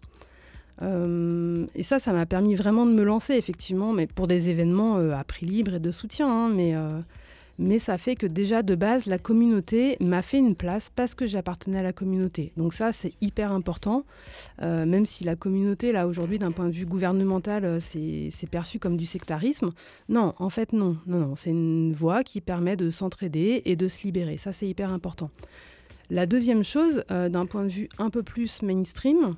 Euh, 0.83 1.67
et 1.75 1.83
ça, 1.83 1.99
ça 1.99 2.13
m'a 2.13 2.27
permis 2.27 2.55
vraiment 2.55 2.87
de 2.87 2.93
me 2.93 3.03
lancer, 3.03 3.35
effectivement, 3.35 3.93
mais 3.93 4.07
pour 4.07 4.27
des 4.27 4.49
événements 4.49 4.99
euh, 4.99 5.13
à 5.13 5.25
prix 5.25 5.47
libre 5.47 5.75
et 5.75 5.81
de 5.81 5.91
soutien. 5.91 6.29
Hein, 6.29 6.49
mais, 6.49 6.75
euh, 6.75 7.01
mais 7.59 7.79
ça 7.79 7.99
fait 7.99 8.15
que 8.15 8.27
déjà, 8.27 8.63
de 8.63 8.75
base, 8.75 9.07
la 9.07 9.19
communauté 9.19 9.97
m'a 10.01 10.23
fait 10.23 10.39
une 10.39 10.55
place 10.55 10.91
parce 10.95 11.15
que 11.15 11.27
j'appartenais 11.27 11.81
à 11.81 11.83
la 11.83 11.93
communauté. 11.93 12.53
Donc 12.57 12.73
ça, 12.75 12.93
c'est 12.93 13.13
hyper 13.20 13.51
important. 13.51 14.05
même 14.61 15.06
si 15.06 15.25
la 15.25 15.35
communauté, 15.35 15.91
là, 15.91 16.06
aujourd'hui, 16.06 16.39
d'un 16.39 16.53
point 16.53 16.67
de 16.67 16.73
vue 16.73 16.87
gouvernemental, 16.87 17.81
c'est 17.81 18.31
perçu 18.49 18.79
comme 18.79 18.97
du 18.97 19.06
sectarisme. 19.06 19.73
Non, 20.08 20.35
en 20.39 20.51
fait, 20.51 20.73
non. 20.73 20.97
Non, 21.08 21.19
non. 21.19 21.35
C'est 21.35 21.51
une 21.51 21.93
voie 21.93 22.23
qui 22.23 22.41
permet 22.41 22.77
de 22.77 22.91
s'entraider 22.91 23.63
et 23.65 23.75
de 23.75 23.89
se 23.89 24.05
libérer. 24.05 24.39
Ça, 24.39 24.53
c'est 24.53 24.69
hyper 24.69 24.93
important. 24.93 25.31
La 26.11 26.27
deuxième 26.27 26.63
chose, 26.63 27.03
d'un 27.08 27.44
point 27.47 27.65
de 27.65 27.70
vue 27.70 27.89
un 27.99 28.08
peu 28.08 28.23
plus 28.23 28.63
mainstream, 28.63 29.35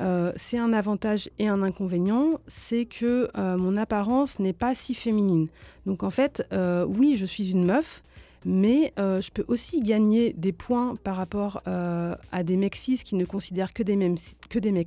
euh, 0.00 0.32
c'est 0.36 0.58
un 0.58 0.72
avantage 0.72 1.30
et 1.38 1.46
un 1.46 1.62
inconvénient, 1.62 2.40
c'est 2.48 2.84
que 2.84 3.28
euh, 3.36 3.56
mon 3.56 3.76
apparence 3.76 4.38
n'est 4.38 4.52
pas 4.52 4.74
si 4.74 4.94
féminine. 4.94 5.48
Donc 5.86 6.02
en 6.02 6.10
fait, 6.10 6.46
euh, 6.52 6.84
oui, 6.86 7.16
je 7.16 7.26
suis 7.26 7.50
une 7.50 7.64
meuf, 7.64 8.02
mais 8.44 8.92
je 8.96 9.30
peux 9.30 9.44
aussi 9.48 9.80
gagner 9.80 10.34
des 10.34 10.52
points 10.52 10.96
par 11.02 11.16
rapport 11.16 11.62
à 11.64 12.42
des 12.42 12.56
mecs 12.56 12.74
qui 12.74 13.14
ne 13.14 13.24
considèrent 13.24 13.72
que 13.72 13.82
des, 13.82 14.14
que 14.50 14.58
des 14.58 14.84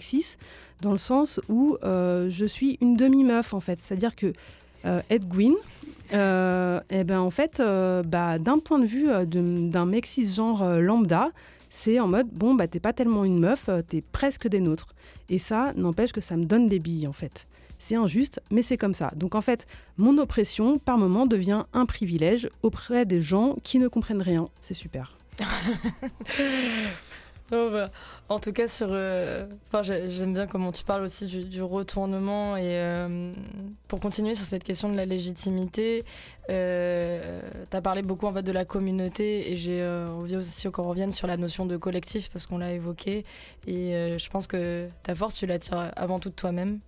dans 0.81 0.91
le 0.91 0.99
sens 0.99 1.41
où 1.49 1.75
je 1.81 2.45
suis 2.47 2.77
une 2.81 2.95
demi-meuf 2.95 3.55
en 3.55 3.59
fait. 3.59 3.79
C'est-à-dire 3.81 4.15
que 4.15 4.31
Ed 5.09 5.27
Gwyn, 5.27 5.55
eh 6.11 7.03
ben, 7.03 7.19
en 7.19 7.31
fait, 7.31 7.59
bah, 8.05 8.37
d'un 8.37 8.59
point 8.59 8.77
de 8.77 8.85
vue 8.85 9.07
d'un 9.25 9.85
mec 9.87 10.07
genre 10.23 10.63
lambda, 10.79 11.31
c'est 11.77 11.99
en 11.99 12.07
mode 12.07 12.27
bon 12.31 12.55
bah 12.55 12.67
t'es 12.67 12.79
pas 12.79 12.91
tellement 12.91 13.23
une 13.23 13.39
meuf, 13.39 13.69
t'es 13.87 14.01
presque 14.01 14.47
des 14.47 14.59
nôtres. 14.59 14.95
Et 15.29 15.37
ça 15.37 15.73
n'empêche 15.75 16.11
que 16.11 16.21
ça 16.21 16.35
me 16.35 16.45
donne 16.45 16.67
des 16.67 16.79
billes 16.79 17.07
en 17.07 17.13
fait. 17.13 17.47
C'est 17.77 17.95
injuste, 17.95 18.41
mais 18.49 18.63
c'est 18.63 18.77
comme 18.77 18.95
ça. 18.95 19.11
Donc 19.15 19.35
en 19.35 19.41
fait, 19.41 19.67
mon 19.97 20.17
oppression, 20.17 20.79
par 20.79 20.97
moment, 20.97 21.27
devient 21.27 21.65
un 21.73 21.85
privilège 21.85 22.49
auprès 22.63 23.05
des 23.05 23.21
gens 23.21 23.55
qui 23.61 23.77
ne 23.77 23.87
comprennent 23.87 24.23
rien. 24.23 24.49
C'est 24.63 24.73
super. 24.73 25.15
Bah, 27.49 27.91
en 28.27 28.39
tout 28.39 28.51
cas, 28.51 28.67
sur, 28.67 28.89
euh, 28.91 29.45
j'aime 29.83 30.33
bien 30.33 30.47
comment 30.47 30.73
tu 30.73 30.83
parles 30.83 31.03
aussi 31.03 31.27
du, 31.27 31.61
retournement. 31.61 32.57
Et 32.57 32.63
euh, 32.65 33.31
pour 33.87 33.99
continuer 34.01 34.35
sur 34.35 34.45
cette 34.45 34.65
question 34.65 34.89
de 34.89 34.97
la 34.97 35.05
légitimité, 35.05 36.03
euh, 36.49 37.41
tu 37.69 37.77
as 37.77 37.81
parlé 37.81 38.01
beaucoup 38.01 38.27
en 38.27 38.33
fait, 38.33 38.43
de 38.43 38.51
la 38.51 38.65
communauté 38.65 39.51
et 39.51 39.57
j'ai 39.57 39.85
envie 39.85 40.35
aussi 40.35 40.69
qu'on 40.69 40.89
revienne 40.89 41.13
sur 41.13 41.27
la 41.27 41.37
notion 41.37 41.65
de 41.65 41.77
collectif 41.77 42.29
parce 42.29 42.47
qu'on 42.47 42.57
l'a 42.57 42.73
évoqué. 42.73 43.23
Et 43.65 44.17
je 44.17 44.29
pense 44.29 44.47
que 44.47 44.89
ta 45.03 45.15
force, 45.15 45.35
tu 45.35 45.45
la 45.45 45.59
tires 45.59 45.91
avant 45.95 46.19
tout 46.19 46.29
de 46.29 46.35
toi-même. 46.35 46.79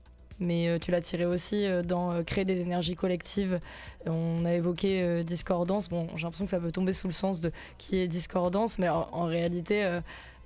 mais 0.41 0.77
tu 0.79 0.91
l'as 0.91 1.01
tiré 1.01 1.25
aussi 1.25 1.67
dans 1.85 2.23
créer 2.23 2.45
des 2.45 2.61
énergies 2.61 2.95
collectives. 2.95 3.59
On 4.05 4.43
a 4.45 4.53
évoqué 4.53 5.23
discordance. 5.23 5.89
Bon, 5.89 6.07
j'ai 6.15 6.23
l'impression 6.23 6.45
que 6.45 6.51
ça 6.51 6.59
peut 6.59 6.71
tomber 6.71 6.93
sous 6.93 7.07
le 7.07 7.13
sens 7.13 7.39
de 7.39 7.51
qui 7.77 7.97
est 7.97 8.07
discordance, 8.07 8.77
mais 8.79 8.89
en, 8.89 9.25
réalité, 9.25 9.99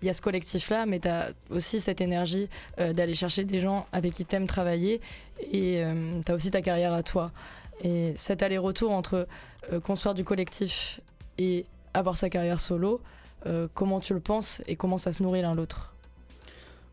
il 0.03 0.07
y 0.07 0.09
a 0.09 0.13
ce 0.13 0.21
collectif-là, 0.21 0.85
mais 0.85 0.99
tu 0.99 1.07
as 1.07 1.29
aussi 1.49 1.79
cette 1.79 2.01
énergie 2.01 2.49
d'aller 2.77 3.15
chercher 3.15 3.45
des 3.45 3.61
gens 3.61 3.87
avec 3.93 4.13
qui 4.13 4.25
tu 4.25 4.35
aimes 4.35 4.47
travailler 4.47 4.99
et 5.51 5.81
tu 6.25 6.31
as 6.31 6.35
aussi 6.35 6.51
ta 6.51 6.61
carrière 6.61 6.91
à 6.93 7.03
toi. 7.03 7.31
Et 7.81 8.13
cet 8.17 8.43
aller-retour 8.43 8.91
entre 8.91 9.27
construire 9.83 10.13
du 10.13 10.23
collectif 10.25 10.99
et 11.37 11.65
avoir 11.93 12.17
sa 12.17 12.29
carrière 12.29 12.59
solo, 12.59 13.01
euh, 13.45 13.67
comment 13.73 13.99
tu 13.99 14.13
le 14.13 14.19
penses 14.19 14.61
et 14.67 14.75
comment 14.75 14.97
ça 14.97 15.13
se 15.13 15.21
nourrit 15.21 15.41
l'un 15.41 15.55
l'autre? 15.55 15.93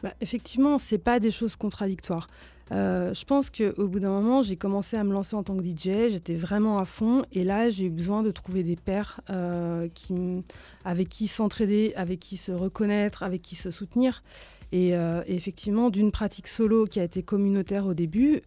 Bah, 0.03 0.13
Effectivement, 0.21 0.79
c'est 0.79 0.99
pas 0.99 1.21
des 1.21 1.31
choses 1.31 1.57
contradictoires. 1.57 2.29
Euh, 2.73 3.13
je 3.15 3.25
pense 3.25 3.51
qu'au 3.51 3.89
bout 3.89 4.01
d'un 4.01 4.11
moment, 4.11 4.43
j'ai 4.43 4.57
commencé 4.57 4.97
à 4.97 5.05
me 5.05 5.13
lancer 5.13 5.35
en 5.35 5.43
tant 5.43 5.57
que 5.57 5.65
DJ, 5.65 6.11
j'étais 6.11 6.35
vraiment 6.35 6.79
à 6.79 6.85
fond, 6.85 7.25
et 7.33 7.43
là, 7.43 7.69
j'ai 7.71 7.87
eu 7.87 7.91
besoin 7.91 8.23
de 8.23 8.31
trouver 8.31 8.63
des 8.63 8.77
pairs 8.77 9.21
euh, 9.31 9.89
avec 10.85 11.09
qui 11.09 11.27
s'entraider, 11.27 11.93
avec 11.97 12.21
qui 12.21 12.37
se 12.37 12.53
reconnaître, 12.53 13.23
avec 13.23 13.43
qui 13.43 13.57
se 13.57 13.71
soutenir. 13.71 14.23
Et, 14.73 14.93
effectivement, 15.27 15.91
d'une 15.91 16.13
pratique 16.13 16.47
solo 16.47 16.85
qui 16.87 17.01
a 17.01 17.03
été 17.03 17.25
communautaire 17.25 17.87
au 17.87 17.95
début, 17.95 18.41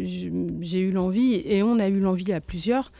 j'ai 0.00 0.80
eu 0.80 0.90
l'envie, 0.90 1.34
et 1.44 1.62
on 1.62 1.78
a 1.78 1.88
eu 1.88 2.00
l'envie 2.00 2.32
à 2.32 2.40
plusieurs, 2.40 2.90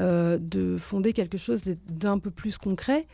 euh, 0.00 0.38
de 0.40 0.76
fonder 0.76 1.12
quelque 1.12 1.38
chose 1.38 1.62
d'un 1.88 2.18
peu 2.18 2.30
plus 2.30 2.58
concret. 2.58 3.06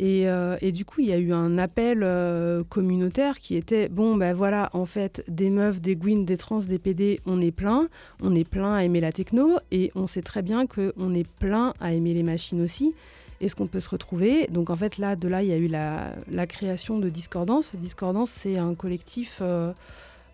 Euh, 0.00 0.56
et, 0.60 0.72
du 0.72 0.84
coup, 0.84 1.00
il 1.00 1.06
y 1.06 1.12
a 1.12 1.18
eu 1.18 1.32
un 1.32 1.58
appel 1.58 2.00
euh, 2.02 2.64
communautaire 2.64 3.38
qui 3.38 3.56
était 3.56 3.88
bon, 3.88 4.16
ben 4.16 4.34
voilà, 4.34 4.70
en 4.72 4.86
fait, 4.86 5.24
des 5.28 5.50
meufs, 5.50 5.80
des 5.80 5.96
gwyn, 5.96 6.24
des 6.24 6.36
trans, 6.36 6.58
des 6.58 6.78
PD, 6.78 7.20
on 7.26 7.40
est 7.40 7.52
plein. 7.52 7.88
On 8.22 8.34
est 8.34 8.48
plein 8.48 8.74
à 8.74 8.84
aimer 8.84 9.00
la 9.00 9.12
techno 9.12 9.58
et 9.70 9.92
on 9.94 10.06
sait 10.06 10.22
très 10.22 10.42
bien 10.42 10.66
qu'on 10.66 11.14
est 11.14 11.28
plein 11.38 11.74
à 11.80 11.92
aimer 11.92 12.14
les 12.14 12.22
machines 12.22 12.60
aussi. 12.60 12.94
Est-ce 13.40 13.56
qu'on 13.56 13.66
peut 13.66 13.80
se 13.80 13.88
retrouver? 13.88 14.46
Donc, 14.48 14.70
en 14.70 14.76
fait, 14.76 14.98
là, 14.98 15.16
de 15.16 15.28
là, 15.28 15.42
il 15.42 15.48
y 15.48 15.52
a 15.52 15.58
eu 15.58 15.68
la, 15.68 16.46
création 16.46 16.98
de 16.98 17.08
Discordance. 17.08 17.74
Discordance, 17.74 18.30
c'est 18.30 18.58
un 18.58 18.74
collectif 18.74 19.42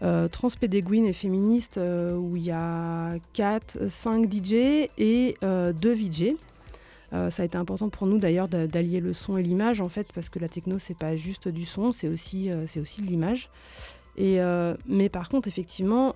euh, 0.03 0.29
transpédéguine 0.29 1.05
et 1.05 1.13
féministe 1.13 1.77
euh, 1.77 2.17
où 2.17 2.35
il 2.35 2.45
y 2.45 2.51
a 2.51 3.17
4, 3.35 3.91
5 3.91 4.33
DJ 4.33 4.89
et 4.97 5.37
2 5.43 5.95
euh, 7.13 7.31
ça 7.31 7.43
a 7.43 7.47
été 7.47 7.57
important 7.59 7.89
pour 7.89 8.07
nous 8.07 8.19
d'ailleurs 8.19 8.49
d'allier 8.49 9.01
le 9.01 9.13
son 9.13 9.37
et 9.37 9.43
l'image 9.43 9.81
en 9.81 9.89
fait 9.89 10.07
parce 10.13 10.29
que 10.29 10.39
la 10.39 10.49
techno 10.49 10.79
c'est 10.79 10.97
pas 10.97 11.17
juste 11.17 11.49
du 11.49 11.65
son, 11.65 11.93
c'est 11.93 12.09
aussi, 12.09 12.51
c'est 12.67 12.81
aussi 12.81 13.03
de 13.03 13.07
l'image. 13.07 13.51
Et, 14.17 14.39
mais 14.87 15.09
par 15.09 15.29
contre 15.29 15.49
effectivement, 15.49 16.15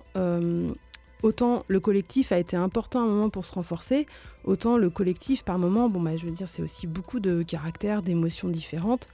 autant 1.23 1.65
le 1.67 1.79
collectif 1.79 2.31
a 2.31 2.39
été 2.39 2.55
important 2.55 3.01
à 3.01 3.03
un 3.03 3.07
moment 3.07 3.29
pour 3.29 3.45
se 3.45 3.53
renforcer, 3.53 4.05
autant 4.43 4.77
le 4.77 4.89
collectif 4.89 5.43
par 5.43 5.59
moment, 5.59 5.89
bon 5.89 6.01
bah 6.01 6.15
je 6.17 6.25
veux 6.25 6.31
dire 6.31 6.47
c'est 6.47 6.61
aussi 6.61 6.87
beaucoup 6.87 7.19
de 7.19 7.43
caractères, 7.43 8.01
d'émotions 8.01 8.47
différentes. 8.47 9.07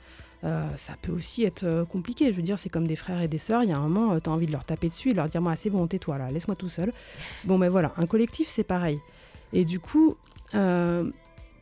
Euh, 0.44 0.68
ça 0.76 0.94
peut 1.02 1.12
aussi 1.12 1.44
être 1.44 1.64
euh, 1.64 1.86
compliqué. 1.86 2.32
Je 2.32 2.38
veux 2.38 2.42
dire, 2.42 2.58
c'est 2.58 2.70
comme 2.70 2.88
des 2.88 2.96
frères 2.96 3.22
et 3.22 3.28
des 3.28 3.38
sœurs. 3.38 3.64
Il 3.64 3.70
y 3.70 3.74
a 3.74 3.78
un 3.78 3.88
moment, 3.88 4.14
euh, 4.14 4.20
tu 4.20 4.30
as 4.30 4.34
envie 4.34 4.48
de 4.48 4.52
leur 4.52 4.66
taper 4.66 4.88
dessus 4.88 5.10
et 5.10 5.12
de 5.12 5.18
leur 5.18 5.30
dire 5.30 5.42
Moi, 5.42 5.56
c'est 5.56 5.70
bon, 5.70 5.86
tais-toi 5.88 6.18
là, 6.18 6.32
laisse-moi 6.32 6.56
tout 6.56 6.70
seul. 6.70 6.94
Bon, 7.44 7.60
ben 7.60 7.70
voilà, 7.70 7.94
un 7.98 8.08
collectif, 8.08 8.48
c'est 8.48 8.64
pareil. 8.64 9.00
Et 9.54 9.66
du 9.66 9.80
coup, 9.80 10.18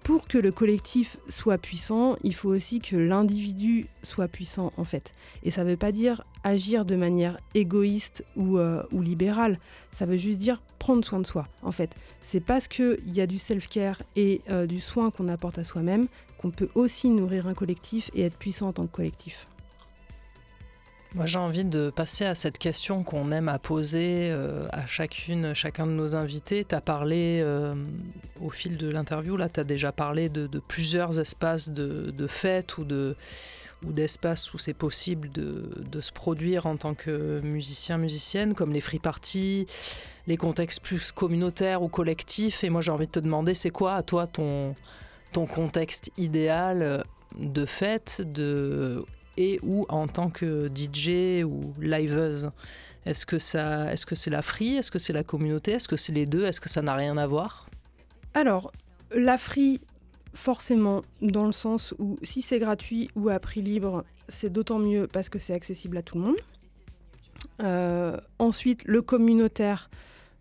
pour 0.10 0.28
que 0.28 0.40
le 0.40 0.52
collectif 0.52 1.18
soit 1.30 1.60
puissant, 1.60 2.18
il 2.24 2.34
faut 2.34 2.50
aussi 2.50 2.80
que 2.80 2.96
l'individu 2.96 3.86
soit 4.02 4.28
puissant, 4.28 4.74
en 4.76 4.84
fait. 4.84 5.14
Et 5.44 5.52
ça 5.52 5.64
ne 5.64 5.70
veut 5.70 5.78
pas 5.78 5.92
dire 5.92 6.24
agir 6.44 6.84
de 6.84 6.96
manière 6.96 7.38
égoïste 7.54 8.26
ou, 8.36 8.58
ou 8.58 9.02
libérale. 9.04 9.60
Ça 9.92 10.08
veut 10.08 10.18
juste 10.18 10.40
dire 10.40 10.64
prendre 10.80 11.06
soin 11.06 11.20
de 11.20 11.28
soi, 11.28 11.48
en 11.62 11.72
fait. 11.72 11.92
C'est 12.24 12.40
parce 12.40 12.68
qu'il 12.68 12.98
y 13.14 13.22
a 13.22 13.28
du 13.28 13.38
self-care 13.38 14.02
et 14.16 14.42
du 14.68 14.80
soin 14.80 15.12
qu'on 15.12 15.28
apporte 15.28 15.60
à 15.60 15.64
soi-même 15.64 16.08
qu'on 16.40 16.50
peut 16.50 16.70
aussi 16.74 17.10
nourrir 17.10 17.46
un 17.46 17.54
collectif 17.54 18.10
et 18.16 18.24
être 18.24 18.36
puissant 18.36 18.70
en 18.70 18.74
tant 18.74 18.88
que 18.88 18.96
collectif. 18.96 19.46
Moi, 21.16 21.26
j'ai 21.26 21.40
envie 21.40 21.66
de 21.66 21.90
passer 21.90 22.24
à 22.24 22.36
cette 22.36 22.60
question 22.60 23.04
qu'on 23.04 23.32
aime 23.32 23.50
à 23.50 23.58
poser 23.58 24.30
euh, 24.30 24.68
à 24.72 24.86
chacune, 24.86 25.56
chacun 25.56 25.88
de 25.88 25.92
nos 25.92 26.16
invités. 26.16 26.64
Tu 26.64 26.76
as 26.76 26.82
parlé 26.82 27.40
euh, 27.42 27.74
au 28.40 28.52
fil 28.52 28.78
de 28.78 28.88
l'interview, 28.88 29.36
là, 29.36 29.50
tu 29.50 29.60
as 29.60 29.64
déjà 29.64 29.92
parlé 29.92 30.30
de, 30.30 30.48
plusieurs 30.60 31.20
espaces 31.20 31.70
de, 31.72 32.12
de 32.12 32.28
fêtes 32.28 32.78
ou 32.78 32.84
de 32.84 33.16
ou 33.86 33.94
d'espaces 33.94 34.54
où 34.54 34.58
c'est 34.58 34.74
possible 34.74 35.32
de, 35.32 36.02
se 36.02 36.12
produire 36.12 36.66
en 36.66 36.76
tant 36.76 36.94
que 36.94 37.40
musicien, 37.40 37.98
musicienne, 37.98 38.54
comme 38.54 38.74
les 38.74 38.82
free 38.82 39.00
parties, 39.00 39.68
les 40.28 40.36
contextes 40.36 40.82
plus 40.82 41.14
communautaires 41.14 41.82
ou 41.82 41.88
collectifs. 41.88 42.66
Et 42.66 42.70
moi, 42.70 42.82
j'ai 42.82 42.92
envie 42.92 43.08
de 43.08 43.12
te 43.12 43.22
demander, 43.22 43.54
c'est 43.54 43.70
quoi 43.70 43.96
à 43.96 44.04
toi 44.04 44.28
ton, 44.28 44.76
ton 45.32 45.46
contexte 45.46 46.12
idéal 46.18 47.06
de 47.38 47.66
fête 47.66 48.22
de, 48.22 49.06
et 49.40 49.60
ou 49.64 49.86
en 49.90 50.08
tant 50.08 50.30
que 50.30 50.70
DJ 50.70 51.44
ou 51.44 51.74
liveuse. 51.82 52.52
Est-ce 53.06 53.26
que 53.26 53.40
ça, 53.40 53.92
est-ce 53.92 54.06
que 54.06 54.14
c'est 54.14 54.30
la 54.30 54.42
free? 54.42 54.76
Est-ce 54.76 54.92
que 54.92 55.00
c'est 55.00 55.14
la 55.14 55.24
communauté? 55.24 55.72
Est-ce 55.72 55.88
que 55.88 55.96
c'est 55.96 56.12
les 56.12 56.26
deux? 56.26 56.44
Est-ce 56.44 56.62
que 56.62 56.70
ça 56.70 56.82
n'a 56.82 56.94
rien 56.94 57.18
à 57.18 57.26
voir? 57.26 57.68
Alors, 58.34 58.72
la 59.16 59.38
free, 59.38 59.80
forcément, 60.34 61.02
dans 61.22 61.46
le 61.46 61.54
sens 61.54 61.96
où 61.98 62.20
si 62.22 62.42
c'est 62.42 62.60
gratuit 62.60 63.10
ou 63.16 63.30
à 63.30 63.40
prix 63.40 63.62
libre, 63.62 64.04
c'est 64.28 64.52
d'autant 64.52 64.78
mieux 64.78 65.08
parce 65.08 65.30
que 65.30 65.40
c'est 65.40 65.54
accessible 65.54 65.98
à 65.98 66.02
tout 66.04 66.18
le 66.18 66.26
monde. 66.26 66.38
Euh, 67.64 68.18
ensuite, 68.38 68.84
le 68.86 69.02
communautaire, 69.02 69.90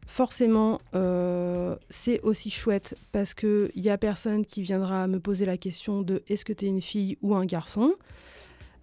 forcément, 0.07 0.81
euh, 0.97 1.77
c'est 1.89 2.21
aussi 2.23 2.51
chouette 2.51 2.97
parce 3.13 3.35
qu'il 3.35 3.71
n'y 3.77 3.91
a 3.91 3.97
personne 3.97 4.45
qui 4.45 4.63
viendra 4.63 5.07
me 5.07 5.21
poser 5.21 5.47
la 5.47 5.57
question 5.57 6.03
de 6.03 6.25
est-ce 6.29 6.45
que 6.45 6.53
tu 6.53 6.65
es 6.65 6.69
une 6.69 6.83
fille 6.83 7.17
ou 7.23 7.37
un 7.37 7.47
garçon? 7.47 7.95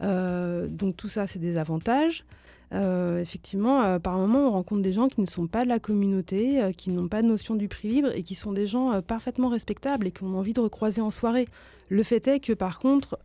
Euh, 0.01 0.67
donc 0.67 0.97
tout 0.97 1.09
ça, 1.09 1.27
c'est 1.27 1.39
des 1.39 1.57
avantages. 1.57 2.25
Euh, 2.73 3.21
effectivement, 3.21 3.99
par 3.99 4.17
moment, 4.17 4.47
on 4.47 4.51
rencontre 4.51 4.81
des 4.81 4.91
gens 4.91 5.07
qui 5.07 5.21
ne 5.21 5.25
sont 5.25 5.47
pas 5.47 5.63
de 5.63 5.69
la 5.69 5.79
communauté, 5.79 6.71
qui 6.77 6.89
n'ont 6.89 7.07
pas 7.07 7.21
de 7.21 7.27
notion 7.27 7.55
du 7.55 7.67
prix 7.67 7.87
libre 7.87 8.09
et 8.15 8.23
qui 8.23 8.35
sont 8.35 8.53
des 8.53 8.65
gens 8.65 9.01
parfaitement 9.01 9.49
respectables 9.49 10.07
et 10.07 10.11
qui 10.11 10.23
ont 10.23 10.37
envie 10.37 10.53
de 10.53 10.61
recroiser 10.61 11.01
en 11.01 11.11
soirée. 11.11 11.47
Le 11.89 12.01
fait 12.01 12.27
est 12.27 12.39
que 12.39 12.53
par 12.53 12.79
contre, 12.79 13.19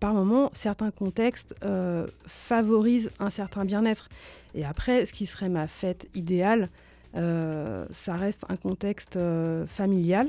par 0.00 0.12
moment, 0.12 0.50
certains 0.52 0.90
contextes 0.90 1.54
favorisent 2.26 3.10
un 3.18 3.30
certain 3.30 3.64
bien-être. 3.64 4.08
Et 4.54 4.64
après, 4.64 5.06
ce 5.06 5.12
qui 5.12 5.26
serait 5.26 5.48
ma 5.48 5.66
fête 5.66 6.08
idéale, 6.14 6.68
euh, 7.16 7.86
ça 7.92 8.14
reste 8.16 8.44
un 8.48 8.56
contexte 8.56 9.16
euh, 9.16 9.66
familial. 9.66 10.28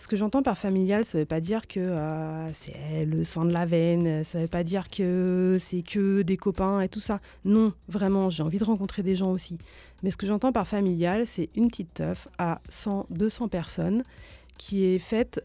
Ce 0.00 0.08
que 0.08 0.16
j'entends 0.16 0.42
par 0.42 0.56
familial, 0.56 1.04
ça 1.04 1.18
ne 1.18 1.22
veut 1.22 1.26
pas 1.26 1.40
dire 1.40 1.68
que 1.68 1.78
euh, 1.78 2.52
c'est 2.54 3.04
le 3.04 3.22
sang 3.22 3.44
de 3.44 3.52
la 3.52 3.66
veine, 3.66 4.24
ça 4.24 4.38
ne 4.38 4.44
veut 4.44 4.48
pas 4.48 4.64
dire 4.64 4.88
que 4.88 5.58
c'est 5.62 5.82
que 5.82 6.22
des 6.22 6.38
copains 6.38 6.80
et 6.80 6.88
tout 6.88 7.00
ça. 7.00 7.20
Non, 7.44 7.74
vraiment, 7.86 8.30
j'ai 8.30 8.42
envie 8.42 8.58
de 8.58 8.64
rencontrer 8.64 9.02
des 9.02 9.14
gens 9.14 9.30
aussi. 9.30 9.58
Mais 10.02 10.10
ce 10.10 10.16
que 10.16 10.26
j'entends 10.26 10.52
par 10.52 10.66
familial, 10.66 11.26
c'est 11.26 11.50
une 11.54 11.68
petite 11.68 11.92
teuf 11.92 12.28
à 12.38 12.62
100, 12.70 13.06
200 13.10 13.48
personnes 13.48 14.02
qui 14.56 14.84
est 14.84 14.98
faite 14.98 15.40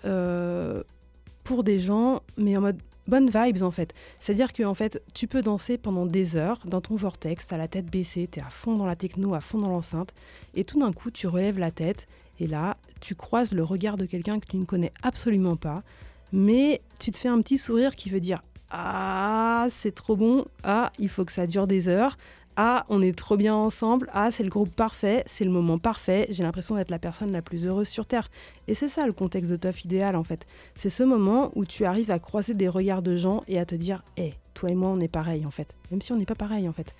pour 1.43 1.63
des 1.63 1.77
gens, 1.77 2.21
mais 2.37 2.55
en 2.55 2.61
mode 2.61 2.79
bonnes 3.07 3.29
vibes 3.29 3.63
en 3.63 3.71
fait. 3.71 3.93
C'est-à-dire 4.19 4.53
que 4.53 4.63
en 4.63 4.73
fait, 4.73 5.01
tu 5.13 5.27
peux 5.27 5.41
danser 5.41 5.77
pendant 5.77 6.05
des 6.05 6.35
heures 6.35 6.59
dans 6.65 6.81
ton 6.81 6.95
vortex, 6.95 7.51
à 7.51 7.57
la 7.57 7.67
tête 7.67 7.85
baissée, 7.85 8.27
tu 8.31 8.39
es 8.39 8.43
à 8.43 8.49
fond 8.49 8.75
dans 8.75 8.85
la 8.85 8.95
techno, 8.95 9.33
à 9.33 9.41
fond 9.41 9.57
dans 9.57 9.69
l'enceinte, 9.69 10.13
et 10.53 10.63
tout 10.63 10.79
d'un 10.79 10.91
coup, 10.91 11.11
tu 11.11 11.27
relèves 11.27 11.59
la 11.59 11.71
tête, 11.71 12.07
et 12.39 12.47
là, 12.47 12.77
tu 13.01 13.15
croises 13.15 13.51
le 13.51 13.63
regard 13.63 13.97
de 13.97 14.05
quelqu'un 14.05 14.39
que 14.39 14.47
tu 14.47 14.57
ne 14.57 14.65
connais 14.65 14.91
absolument 15.03 15.55
pas, 15.55 15.83
mais 16.31 16.81
tu 16.99 17.11
te 17.11 17.17
fais 17.17 17.29
un 17.29 17.41
petit 17.41 17.57
sourire 17.57 17.95
qui 17.95 18.09
veut 18.09 18.19
dire 18.19 18.41
ah, 18.71 19.67
c'est 19.69 19.93
trop 19.93 20.15
bon. 20.15 20.45
Ah, 20.63 20.91
il 20.99 21.09
faut 21.09 21.23
que 21.23 21.31
ça 21.31 21.47
dure 21.47 21.67
des 21.67 21.87
heures. 21.87 22.17
Ah, 22.57 22.85
on 22.89 23.01
est 23.01 23.17
trop 23.17 23.37
bien 23.37 23.53
ensemble. 23.53 24.09
Ah, 24.13 24.31
c'est 24.31 24.43
le 24.43 24.49
groupe 24.49 24.73
parfait. 24.73 25.23
C'est 25.27 25.43
le 25.43 25.51
moment 25.51 25.77
parfait. 25.77 26.25
J'ai 26.29 26.43
l'impression 26.43 26.75
d'être 26.75 26.89
la 26.89 26.99
personne 26.99 27.31
la 27.31 27.41
plus 27.41 27.67
heureuse 27.67 27.87
sur 27.87 28.05
Terre. 28.05 28.29
Et 28.67 28.75
c'est 28.75 28.87
ça 28.87 29.05
le 29.05 29.13
contexte 29.13 29.51
de 29.51 29.57
Tough 29.57 29.83
idéal, 29.83 30.15
en 30.15 30.23
fait. 30.23 30.47
C'est 30.75 30.89
ce 30.89 31.03
moment 31.03 31.51
où 31.55 31.65
tu 31.65 31.85
arrives 31.85 32.11
à 32.11 32.19
croiser 32.19 32.53
des 32.53 32.69
regards 32.69 33.01
de 33.01 33.15
gens 33.15 33.43
et 33.47 33.59
à 33.59 33.65
te 33.65 33.75
dire 33.75 34.03
Hé, 34.17 34.33
toi 34.53 34.69
et 34.69 34.75
moi, 34.75 34.89
on 34.89 34.99
est 34.99 35.09
pareil, 35.09 35.45
en 35.45 35.51
fait. 35.51 35.73
Même 35.91 36.01
si 36.01 36.11
on 36.13 36.17
n'est 36.17 36.25
pas 36.25 36.35
pareil, 36.35 36.67
en 36.67 36.73
fait. 36.73 36.95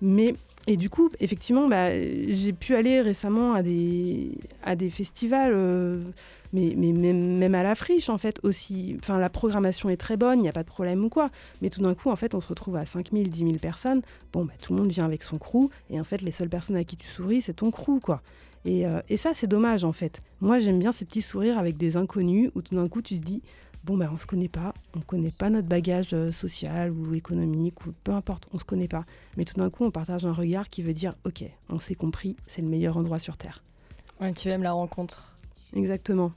Mais 0.00 0.34
et 0.66 0.76
du 0.76 0.88
coup, 0.90 1.10
effectivement, 1.18 1.68
bah, 1.68 1.92
j'ai 1.92 2.52
pu 2.52 2.74
aller 2.76 3.00
récemment 3.00 3.54
à 3.54 3.62
des, 3.62 4.30
festivals, 4.90 5.52
euh, 5.54 6.00
mais, 6.52 6.74
mais 6.76 6.92
même, 6.92 7.38
même, 7.38 7.54
à 7.54 7.64
la 7.64 7.74
friche, 7.74 8.08
en 8.08 8.18
fait, 8.18 8.38
aussi. 8.44 8.96
Enfin, 9.02 9.18
la 9.18 9.28
programmation 9.28 9.88
est 9.88 9.96
très 9.96 10.16
bonne, 10.16 10.38
il 10.38 10.42
n'y 10.42 10.48
a 10.48 10.52
pas 10.52 10.62
de 10.62 10.68
problème 10.68 11.04
ou 11.04 11.08
quoi. 11.08 11.30
Mais 11.62 11.70
tout 11.70 11.80
d'un 11.80 11.94
coup, 11.94 12.10
en 12.10 12.16
fait, 12.16 12.34
on 12.34 12.40
se 12.40 12.48
retrouve 12.48 12.76
à 12.76 12.84
5000, 12.86 13.30
10 13.30 13.38
000 13.38 13.52
personnes. 13.54 14.02
Bon, 14.32 14.44
bah, 14.44 14.52
tout 14.62 14.72
le 14.72 14.80
monde 14.80 14.90
vient 14.90 15.04
avec 15.04 15.24
son 15.24 15.38
crew, 15.38 15.68
et 15.90 15.98
en 15.98 16.04
fait, 16.04 16.22
les 16.22 16.32
seules 16.32 16.48
personnes 16.48 16.76
à 16.76 16.84
qui 16.84 16.96
tu 16.96 17.08
souris, 17.08 17.42
c'est 17.42 17.54
ton 17.54 17.72
crew, 17.72 17.98
quoi. 18.00 18.22
Et, 18.64 18.86
euh, 18.86 19.00
et 19.08 19.16
ça, 19.16 19.32
c'est 19.34 19.48
dommage, 19.48 19.82
en 19.82 19.92
fait. 19.92 20.22
Moi, 20.40 20.60
j'aime 20.60 20.78
bien 20.78 20.92
ces 20.92 21.04
petits 21.04 21.22
sourires 21.22 21.58
avec 21.58 21.76
des 21.76 21.96
inconnus, 21.96 22.52
où 22.54 22.62
tout 22.62 22.76
d'un 22.76 22.86
coup, 22.86 23.02
tu 23.02 23.18
te 23.18 23.24
dis, 23.24 23.42
bon 23.84 23.96
ben 23.96 24.10
on 24.12 24.18
se 24.18 24.26
connaît 24.26 24.48
pas, 24.48 24.74
on 24.96 25.00
connaît 25.00 25.30
pas 25.30 25.50
notre 25.50 25.68
bagage 25.68 26.14
social 26.30 26.90
ou 26.90 27.14
économique 27.14 27.84
ou 27.86 27.92
peu 28.04 28.12
importe, 28.12 28.48
on 28.52 28.58
se 28.58 28.64
connaît 28.64 28.88
pas. 28.88 29.04
Mais 29.36 29.44
tout 29.44 29.54
d'un 29.54 29.70
coup, 29.70 29.84
on 29.84 29.90
partage 29.90 30.24
un 30.24 30.32
regard 30.32 30.70
qui 30.70 30.82
veut 30.82 30.94
dire 30.94 31.14
ok, 31.24 31.44
on 31.68 31.78
s'est 31.78 31.94
compris, 31.94 32.36
c'est 32.46 32.62
le 32.62 32.68
meilleur 32.68 32.96
endroit 32.96 33.18
sur 33.18 33.36
terre. 33.36 33.62
Ouais, 34.20 34.32
tu 34.32 34.48
aimes 34.48 34.62
la 34.62 34.72
rencontre. 34.72 35.32
Exactement. 35.74 36.32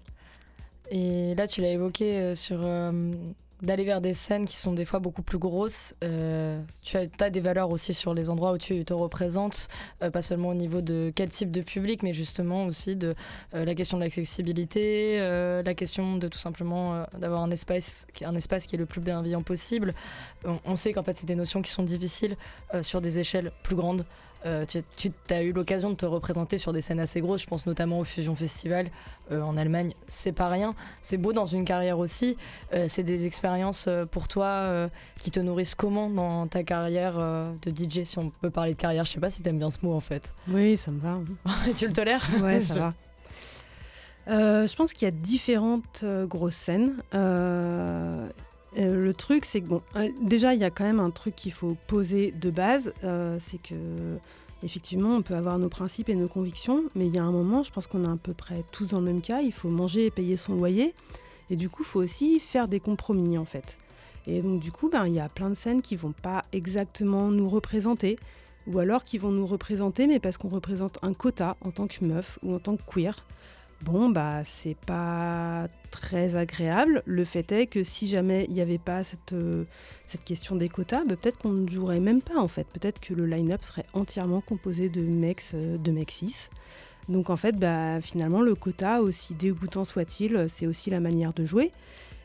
Et 0.91 1.33
là, 1.35 1.47
tu 1.47 1.61
l'as 1.61 1.71
évoqué 1.71 2.35
sur 2.35 2.59
d'aller 3.65 3.83
vers 3.83 4.01
des 4.01 4.13
scènes 4.13 4.45
qui 4.45 4.55
sont 4.55 4.73
des 4.73 4.85
fois 4.85 4.99
beaucoup 4.99 5.21
plus 5.21 5.37
grosses. 5.37 5.95
Euh, 6.03 6.61
tu 6.81 6.97
as, 6.97 7.29
des 7.29 7.41
valeurs 7.41 7.69
aussi 7.71 7.93
sur 7.93 8.13
les 8.13 8.29
endroits 8.29 8.53
où 8.53 8.57
tu 8.57 8.85
te 8.85 8.93
représentes, 8.93 9.67
euh, 10.01 10.09
pas 10.09 10.21
seulement 10.21 10.49
au 10.49 10.53
niveau 10.53 10.81
de 10.81 11.11
quel 11.13 11.29
type 11.29 11.51
de 11.51 11.61
public, 11.61 12.03
mais 12.03 12.13
justement 12.13 12.65
aussi 12.65 12.95
de 12.95 13.15
euh, 13.53 13.65
la 13.65 13.75
question 13.75 13.97
de 13.97 14.03
l'accessibilité, 14.03 15.19
la 15.19 15.73
question 15.73 16.17
de 16.17 16.27
tout 16.27 16.37
simplement 16.37 17.05
d'avoir 17.17 17.41
un 17.41 17.51
espace, 17.51 18.05
un 18.23 18.35
espace 18.35 18.67
qui 18.67 18.75
est 18.75 18.79
le 18.79 18.85
plus 18.85 19.01
bienveillant 19.01 19.43
possible. 19.43 19.93
On 20.65 20.75
sait 20.75 20.93
qu'en 20.93 21.03
fait, 21.03 21.13
c'est 21.13 21.25
des 21.25 21.35
notions 21.35 21.61
qui 21.61 21.71
sont 21.71 21.83
difficiles 21.83 22.35
sur 22.81 23.01
des 23.01 23.19
échelles 23.19 23.51
plus 23.63 23.75
grandes. 23.75 24.05
Euh, 24.45 24.65
tu, 24.65 25.11
as 25.31 25.41
eu 25.41 25.51
l'occasion 25.51 25.89
de 25.89 25.95
te 25.95 26.05
représenter 26.05 26.57
sur 26.57 26.71
des 26.71 26.81
scènes 26.81 26.99
assez 26.99 27.19
grosses, 27.19 27.41
je 27.41 27.47
pense 27.47 27.65
notamment 27.65 27.99
au 27.99 28.03
Fusion 28.03 28.35
Festival 28.35 28.91
euh, 29.31 29.41
en 29.41 29.57
Allemagne, 29.57 29.93
c'est 30.07 30.33
pas 30.33 30.49
rien. 30.49 30.75
C'est 31.01 31.17
beau 31.17 31.33
dans 31.33 31.47
une 31.47 31.65
carrière 31.65 31.97
aussi. 31.97 32.37
Euh, 32.73 32.85
c'est 32.87 33.03
des 33.03 33.25
expériences 33.25 33.89
pour 34.11 34.27
toi 34.27 34.89
qui 35.19 35.31
te 35.31 35.39
nourrissent 35.39 35.75
comment 35.75 36.09
dans 36.09 36.47
ta 36.47 36.63
carrière 36.63 37.15
de 37.15 37.71
DJ, 37.71 38.03
si 38.03 38.19
on 38.19 38.29
peut 38.29 38.51
parler 38.51 38.73
de 38.73 38.79
carrière? 38.79 39.05
Je 39.05 39.11
sais 39.11 39.19
pas 39.19 39.29
si 39.29 39.41
tu 39.41 39.49
aimes 39.49 39.59
bien 39.59 39.71
ce 39.71 39.79
mot 39.83 39.93
en 39.93 39.99
fait. 39.99 40.33
Oui, 40.47 40.77
ça 40.77 40.91
me 40.91 40.99
va. 40.99 41.19
tu 41.75 41.87
le 41.87 41.93
tolères? 41.93 42.27
Ouais, 42.41 42.61
ça 42.61 42.73
va. 44.27 44.65
je 44.67 44.75
pense 44.75 44.93
qu'il 44.93 45.05
y 45.05 45.09
a 45.09 45.11
différentes 45.11 46.05
grosses 46.27 46.55
scènes. 46.55 47.01
Le 48.77 49.13
truc, 49.13 49.45
c'est 49.45 49.61
que 49.61 49.67
bon, 49.67 49.81
déjà, 50.21 50.53
il 50.53 50.59
y 50.59 50.63
a 50.63 50.69
quand 50.69 50.83
même 50.83 50.99
un 50.99 51.11
truc 51.11 51.35
qu'il 51.35 51.53
faut 51.53 51.77
poser 51.87 52.31
de 52.31 52.49
base, 52.49 52.93
c'est 53.39 53.61
que 53.61 53.75
effectivement, 54.63 55.15
on 55.15 55.21
peut 55.21 55.35
avoir 55.35 55.59
nos 55.59 55.69
principes 55.69 56.09
et 56.09 56.15
nos 56.15 56.27
convictions, 56.27 56.85
mais 56.95 57.05
il 57.07 57.13
y 57.13 57.19
a 57.19 57.23
un 57.23 57.31
moment, 57.31 57.61
je 57.63 57.71
pense 57.71 57.85
qu'on 57.87 58.03
est 58.03 58.07
à 58.07 58.17
peu 58.21 58.33
près 58.33 58.63
tous 58.71 58.87
dans 58.87 58.99
le 58.99 59.05
même 59.05 59.21
cas, 59.21 59.41
il 59.41 59.51
faut 59.51 59.69
manger 59.69 60.07
et 60.07 60.11
payer 60.11 60.37
son 60.37 60.55
loyer, 60.55 60.95
et 61.49 61.55
du 61.55 61.69
coup, 61.69 61.83
il 61.83 61.85
faut 61.85 62.01
aussi 62.01 62.39
faire 62.39 62.67
des 62.67 62.79
compromis 62.79 63.37
en 63.37 63.45
fait. 63.45 63.77
Et 64.25 64.41
donc 64.41 64.59
du 64.59 64.71
coup, 64.71 64.89
ben, 64.89 65.05
il 65.05 65.13
y 65.13 65.19
a 65.19 65.29
plein 65.29 65.51
de 65.51 65.55
scènes 65.55 65.83
qui 65.83 65.95
vont 65.95 66.13
pas 66.13 66.45
exactement 66.51 67.29
nous 67.29 67.47
représenter, 67.47 68.17
ou 68.65 68.79
alors 68.79 69.03
qui 69.03 69.19
vont 69.19 69.29
nous 69.29 69.45
représenter, 69.45 70.07
mais 70.07 70.19
parce 70.19 70.39
qu'on 70.39 70.49
représente 70.49 70.97
un 71.03 71.13
quota 71.13 71.55
en 71.61 71.69
tant 71.69 71.85
que 71.85 72.03
meuf 72.03 72.39
ou 72.41 72.55
en 72.55 72.59
tant 72.59 72.75
que 72.75 72.81
queer 72.91 73.23
bon, 73.85 74.09
bah, 74.09 74.43
c'est 74.43 74.75
pas 74.75 75.67
très 75.91 76.35
agréable. 76.35 77.03
Le 77.05 77.23
fait 77.23 77.51
est 77.51 77.67
que 77.67 77.83
si 77.83 78.07
jamais 78.07 78.45
il 78.49 78.53
n'y 78.53 78.61
avait 78.61 78.79
pas 78.79 79.03
cette, 79.03 79.33
euh, 79.33 79.63
cette 80.07 80.23
question 80.23 80.55
des 80.55 80.69
quotas, 80.69 81.05
bah, 81.05 81.15
peut-être 81.15 81.37
qu'on 81.37 81.53
ne 81.53 81.69
jouerait 81.69 81.99
même 81.99 82.21
pas 82.21 82.37
en 82.37 82.47
fait. 82.47 82.67
Peut-être 82.67 82.99
que 82.99 83.13
le 83.13 83.27
line-up 83.27 83.63
serait 83.63 83.85
entièrement 83.93 84.41
composé 84.41 84.89
de 84.89 85.01
mecs, 85.01 85.43
euh, 85.53 85.77
de 85.77 85.91
mecs 85.91 86.11
cis. 86.11 86.49
Donc 87.09 87.29
en 87.29 87.37
fait, 87.37 87.57
bah, 87.57 88.01
finalement, 88.01 88.41
le 88.41 88.55
quota, 88.55 89.01
aussi 89.01 89.35
dégoûtant 89.35 89.85
soit-il, 89.85 90.47
c'est 90.49 90.65
aussi 90.65 90.89
la 90.89 90.99
manière 90.99 91.33
de 91.33 91.45
jouer. 91.45 91.71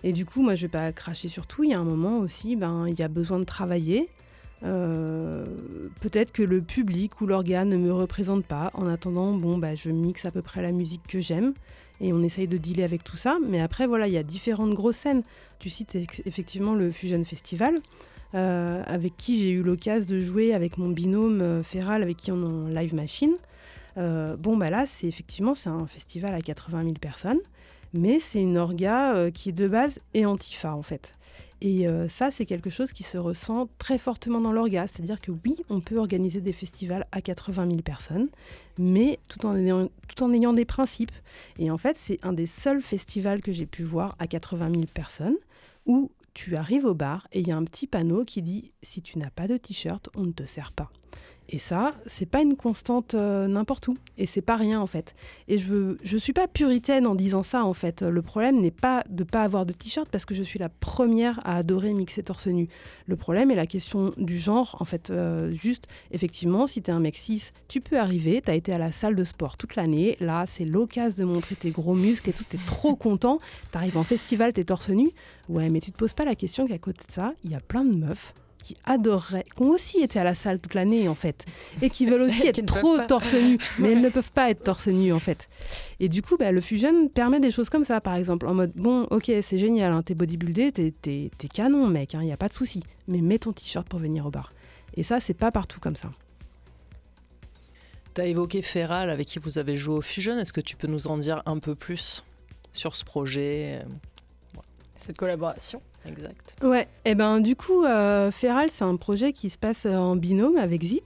Et 0.03 0.13
du 0.13 0.25
coup, 0.25 0.41
moi, 0.41 0.55
je 0.55 0.63
vais 0.63 0.71
pas 0.71 0.91
cracher 0.93 1.29
sur 1.29 1.47
tout. 1.47 1.63
Il 1.63 1.71
y 1.71 1.75
a 1.75 1.79
un 1.79 1.85
moment 1.85 2.19
aussi, 2.21 2.57
ben, 2.57 2.87
il 2.89 2.99
y 2.99 3.03
a 3.03 3.09
besoin 3.09 3.39
de 3.39 3.45
travailler. 3.45 4.09
Euh, 4.63 5.47
peut-être 6.01 6.33
que 6.33 6.43
le 6.43 6.61
public 6.61 7.21
ou 7.21 7.27
l'organe 7.27 7.69
ne 7.71 7.77
me 7.77 7.93
représente 7.93 8.45
pas. 8.45 8.71
En 8.75 8.87
attendant, 8.87 9.33
bon, 9.33 9.59
bah, 9.59 9.75
je 9.75 9.91
mixe 9.91 10.25
à 10.25 10.31
peu 10.31 10.43
près 10.43 10.63
la 10.63 10.73
musique 10.73 11.07
que 11.07 11.21
j'aime 11.21 11.55
et 12.01 12.13
on 12.13 12.23
essaye 12.23 12.49
de 12.49 12.57
dealer 12.57 12.85
avec 12.85 13.05
tout 13.05 13.17
ça. 13.17 13.39
Mais 13.47 13.61
après, 13.61 13.87
voilà, 13.87 14.07
il 14.09 14.15
y 14.15 14.19
a 14.19 14.23
différentes 14.23 14.75
grosses 14.75 14.97
scènes. 14.97 15.23
Tu 15.59 15.71
cites 15.71 15.97
effectivement 16.27 16.75
le 16.75 16.91
Fusion 16.91 17.25
Festival, 17.25 17.81
euh, 18.35 18.83
avec 18.87 19.17
qui 19.17 19.41
j'ai 19.43 19.51
eu 19.51 19.63
l'occasion 19.63 20.09
de 20.09 20.21
jouer 20.21 20.55
avec 20.55 20.79
mon 20.79 20.89
binôme 20.89 21.41
euh, 21.41 21.63
Feral, 21.63 22.03
avec 22.03 22.17
qui 22.17 22.33
on 22.33 22.43
en 22.43 22.69
live 22.69 22.95
machine. 22.95 23.35
bon, 23.97 24.57
bah 24.57 24.71
là, 24.71 24.87
c'est 24.87 25.07
effectivement 25.07 25.55
c'est 25.55 25.69
un 25.69 25.87
festival 25.87 26.35
à 26.35 26.41
80 26.41 26.83
000 26.85 26.95
personnes, 26.95 27.41
mais 27.93 28.19
c'est 28.19 28.41
une 28.41 28.57
orga 28.57 29.31
qui 29.31 29.53
de 29.53 29.69
base 29.69 30.01
est 30.15 30.25
antifa 30.25 30.75
en 30.75 30.83
fait. 30.83 31.17
Et 31.63 31.87
euh, 31.87 32.09
ça, 32.09 32.31
c'est 32.31 32.47
quelque 32.47 32.71
chose 32.71 32.93
qui 32.93 33.03
se 33.03 33.19
ressent 33.19 33.69
très 33.79 33.99
fortement 33.99 34.41
dans 34.41 34.53
l'orga. 34.53 34.87
C'est-à-dire 34.87 35.21
que 35.21 35.31
oui, 35.31 35.57
on 35.69 35.81
peut 35.81 35.99
organiser 35.99 36.41
des 36.41 36.53
festivals 36.53 37.07
à 37.13 37.21
80 37.21 37.67
000 37.67 37.83
personnes, 37.83 38.29
mais 38.79 39.19
tout 39.29 39.45
en 39.45 39.57
ayant, 39.57 39.89
tout 40.09 40.25
en 40.25 40.33
ayant 40.33 40.53
des 40.53 40.65
principes. 40.65 41.13
Et 41.59 41.71
en 41.71 41.79
fait, 41.79 41.97
c'est 41.99 42.19
un 42.23 42.33
des 42.33 42.47
seuls 42.47 42.83
festivals 42.83 43.43
que 43.43 43.53
j'ai 43.53 43.67
pu 43.67 43.83
voir 43.83 44.17
à 44.19 44.27
80 44.27 44.71
000 44.71 44.83
personnes 44.93 45.37
où 45.87 46.11
tu 46.35 46.57
arrives 46.57 46.85
au 46.85 46.95
bar 46.95 47.27
et 47.33 47.41
il 47.41 47.49
y 47.49 47.53
a 47.53 47.57
un 47.57 47.65
petit 47.65 47.87
panneau 47.87 48.25
qui 48.25 48.43
dit 48.43 48.73
si 48.83 49.03
tu 49.03 49.19
n'as 49.19 49.31
pas 49.31 49.49
de 49.49 49.57
t-shirt, 49.57 50.09
on 50.15 50.23
ne 50.23 50.33
te 50.33 50.45
sert 50.45 50.73
pas. 50.73 50.91
Et 51.53 51.59
ça, 51.59 51.95
c'est 52.07 52.27
pas 52.27 52.43
une 52.43 52.55
constante 52.55 53.15
euh, 53.15 53.49
n'importe 53.49 53.89
où. 53.89 53.97
Et 54.19 54.27
c'est 54.27 54.41
pas 54.41 54.55
rien, 54.55 54.81
en 54.81 54.87
fait. 54.87 55.17
Et 55.49 55.59
je 55.59 55.67
veux, 55.67 55.99
je 56.05 56.17
suis 56.17 56.33
pas 56.33 56.47
puritaine 56.47 57.09
en 57.09 57.17
disant 57.17 57.43
ça, 57.43 57.65
en 57.65 57.75
fait. 57.75 58.03
Le 58.03 58.23
problème 58.23 58.61
n'est 58.61 58.71
pas 58.71 59.03
de 59.09 59.25
pas 59.25 59.43
avoir 59.43 59.67
de 59.67 59.73
t-shirt 59.73 60.09
parce 60.09 60.25
que 60.25 60.33
je 60.33 60.45
suis 60.45 60.61
la 60.61 60.69
première 60.69 61.41
à 61.45 61.57
adorer 61.57 61.93
mixer 61.93 62.23
torse 62.23 62.47
nu. 62.47 62.69
Le 63.07 63.17
problème 63.17 63.51
est 63.51 63.57
la 63.57 63.67
question 63.67 64.13
du 64.17 64.39
genre, 64.39 64.77
en 64.79 64.85
fait. 64.85 65.11
Euh, 65.11 65.53
juste, 65.53 65.89
effectivement, 66.13 66.69
si 66.69 66.83
tu 66.83 66.93
es 66.93 66.95
un 66.95 67.01
mec 67.01 67.17
cis, 67.17 67.51
tu 67.67 67.81
peux 67.81 67.99
arriver, 67.99 68.41
tu 68.45 68.51
as 68.53 68.55
été 68.55 68.73
à 68.73 68.79
la 68.79 68.93
salle 68.93 69.17
de 69.17 69.25
sport 69.25 69.57
toute 69.57 69.75
l'année. 69.75 70.17
Là, 70.21 70.45
c'est 70.49 70.65
l'occasion 70.65 71.27
de 71.27 71.33
montrer 71.33 71.57
tes 71.57 71.71
gros 71.71 71.95
muscles 71.95 72.31
et 72.31 72.33
tout, 72.33 72.45
tu 72.49 72.57
es 72.57 72.61
trop 72.65 72.95
content. 72.95 73.41
Tu 73.73 73.79
arrives 73.79 73.97
en 73.97 74.05
festival, 74.05 74.53
tu 74.53 74.61
es 74.61 74.65
torse 74.65 74.91
nu. 74.91 75.11
Ouais, 75.49 75.69
mais 75.69 75.81
tu 75.81 75.91
te 75.91 75.97
poses 75.97 76.13
pas 76.13 76.25
la 76.25 76.37
question 76.37 76.69
qu'à 76.69 76.79
côté 76.79 77.01
de 77.09 77.13
ça, 77.13 77.35
il 77.43 77.51
y 77.51 77.57
a 77.57 77.61
plein 77.61 77.85
de 77.85 77.93
meufs 77.93 78.35
qui 78.63 78.77
adoreraient, 78.85 79.45
qui 79.57 79.63
ont 79.63 79.71
aussi 79.71 80.01
été 80.01 80.19
à 80.19 80.25
la 80.25 80.35
salle 80.35 80.59
toute 80.59 80.75
l'année 80.75 81.09
en 81.09 81.15
fait, 81.15 81.47
et 81.83 81.91
qui 81.91 82.07
veulent 82.07 82.23
aussi 82.23 82.47
être 82.47 82.65
trop 82.65 82.99
torse 82.99 83.35
nu, 83.35 83.59
mais 83.79 83.93
elles 83.93 84.01
ne 84.01 84.09
peuvent 84.09 84.33
pas 84.33 84.51
être 84.51 84.65
torse 84.65 84.89
nu 84.89 85.13
en 85.13 85.19
fait. 85.19 85.49
Et 85.99 86.09
du 86.09 86.23
coup, 86.23 86.37
bah, 86.37 86.53
le 86.53 86.61
fusion 86.61 87.09
permet 87.09 87.41
des 87.41 87.51
choses 87.51 87.69
comme 87.69 87.85
ça, 87.85 88.01
par 88.01 88.15
exemple, 88.15 88.47
en 88.47 88.55
mode 88.55 88.73
bon, 88.75 89.05
ok, 89.11 89.31
c'est 89.43 89.59
génial, 89.59 89.93
hein, 89.93 90.03
t'es 90.03 90.15
bodybuildé, 90.15 90.73
t'es, 90.73 90.93
t'es, 91.01 91.49
canon, 91.49 91.87
mec, 91.87 92.13
il 92.13 92.17
hein, 92.17 92.23
n'y 92.23 92.33
a 92.33 92.37
pas 92.37 92.49
de 92.49 92.55
souci, 92.55 92.83
mais 93.09 93.21
mets 93.21 93.39
ton 93.39 93.53
t-shirt 93.53 93.89
pour 93.89 93.99
venir 93.99 94.27
au 94.27 94.31
bar. 94.31 94.53
Et 94.95 95.03
ça, 95.03 95.21
c'est 95.21 95.35
pas 95.35 95.53
partout 95.53 95.81
comme 95.81 95.97
ça. 95.97 96.11
Tu 98.15 98.21
as 98.21 98.27
évoqué 98.27 98.61
Feral 98.61 99.09
avec 99.09 99.29
qui 99.29 99.39
vous 99.39 99.59
avez 99.59 99.77
joué 99.77 99.95
au 99.95 100.03
Fusion. 100.03 100.39
Est-ce 100.39 100.53
que 100.53 100.61
tu 100.61 100.77
peux 100.77 100.89
nous 100.89 101.07
en 101.07 101.17
dire 101.17 101.43
un 101.47 101.59
peu 101.59 101.77
plus 101.77 102.25
sur 102.73 102.97
ce 102.97 103.05
projet? 103.05 103.85
Cette 104.97 105.17
collaboration? 105.17 105.81
Exact. 106.07 106.57
Ouais, 106.63 106.83
et 107.05 107.11
eh 107.11 107.15
ben 107.15 107.41
du 107.41 107.57
coup, 107.57 107.85
euh, 107.85 108.31
Feral, 108.31 108.71
c'est 108.71 108.85
un 108.85 108.97
projet 108.97 109.33
qui 109.33 109.51
se 109.51 109.59
passe 109.59 109.87
en 109.87 110.17
binôme 110.17 110.57
avec 110.57 110.83
Zit. 110.83 111.03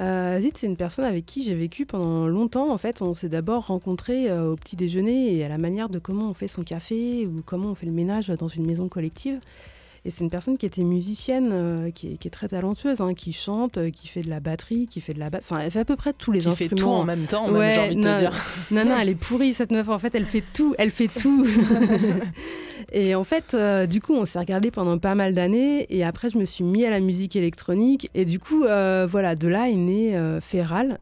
Euh, 0.00 0.40
Zit, 0.40 0.52
c'est 0.56 0.66
une 0.66 0.76
personne 0.76 1.04
avec 1.04 1.24
qui 1.24 1.44
j'ai 1.44 1.54
vécu 1.54 1.86
pendant 1.86 2.26
longtemps. 2.26 2.72
En 2.72 2.78
fait, 2.78 3.00
on 3.00 3.14
s'est 3.14 3.28
d'abord 3.28 3.66
rencontrés 3.66 4.28
euh, 4.30 4.52
au 4.52 4.56
petit 4.56 4.76
déjeuner 4.76 5.34
et 5.36 5.44
à 5.44 5.48
la 5.48 5.58
manière 5.58 5.88
de 5.88 5.98
comment 5.98 6.30
on 6.30 6.34
fait 6.34 6.48
son 6.48 6.64
café 6.64 7.26
ou 7.26 7.42
comment 7.44 7.70
on 7.70 7.74
fait 7.74 7.86
le 7.86 7.92
ménage 7.92 8.28
dans 8.28 8.48
une 8.48 8.66
maison 8.66 8.88
collective. 8.88 9.38
Et 10.06 10.10
c'est 10.10 10.22
une 10.22 10.28
personne 10.28 10.58
qui 10.58 10.66
était 10.66 10.82
musicienne, 10.82 11.48
euh, 11.52 11.90
qui, 11.90 12.18
est, 12.22 12.30
très 12.30 12.48
talentueuse, 12.48 13.00
hein, 13.00 13.14
qui 13.14 13.32
chante, 13.32 13.78
euh, 13.78 13.90
qui 13.90 14.06
fait 14.06 14.20
de 14.20 14.28
la 14.28 14.38
batterie, 14.38 14.86
qui 14.86 15.00
fait 15.00 15.14
de 15.14 15.18
la 15.18 15.30
basse. 15.30 15.50
Enfin, 15.50 15.62
elle 15.64 15.70
fait 15.70 15.78
à 15.78 15.84
peu 15.86 15.96
près 15.96 16.12
tous 16.12 16.30
les 16.30 16.46
instruments. 16.46 16.68
Qui 16.68 16.68
fait 16.68 16.74
tout 16.74 16.90
en 16.90 17.04
même 17.04 17.24
temps, 17.24 17.50
ouais, 17.50 17.72
j'ai 17.72 17.80
envie 17.80 17.96
de 17.96 18.02
te 18.02 18.18
dire. 18.18 18.32
Non, 18.70 18.84
non, 18.84 18.96
elle 19.00 19.08
est 19.08 19.14
pourrie 19.14 19.54
cette 19.54 19.72
meuf. 19.72 19.88
En 19.88 19.98
fait, 19.98 20.14
elle 20.14 20.26
fait 20.26 20.44
tout, 20.52 20.74
elle 20.76 20.90
fait 20.90 21.08
tout. 21.08 21.46
et 22.96 23.14
en 23.14 23.24
fait, 23.24 23.54
euh, 23.54 23.86
du 23.86 24.00
coup, 24.00 24.14
on 24.14 24.24
s'est 24.24 24.38
regardé 24.38 24.70
pendant 24.70 24.98
pas 24.98 25.14
mal 25.14 25.34
d'années. 25.34 25.86
Et 25.90 26.04
après, 26.04 26.30
je 26.30 26.38
me 26.38 26.44
suis 26.44 26.64
mis 26.64 26.84
à 26.84 26.90
la 26.90 27.00
musique 27.00 27.36
électronique. 27.36 28.08
Et 28.14 28.24
du 28.24 28.38
coup, 28.38 28.60
voilà, 28.60 29.34
de 29.34 29.48
là 29.48 29.68
est 29.68 29.74
né 29.74 30.18
Feral. 30.40 30.98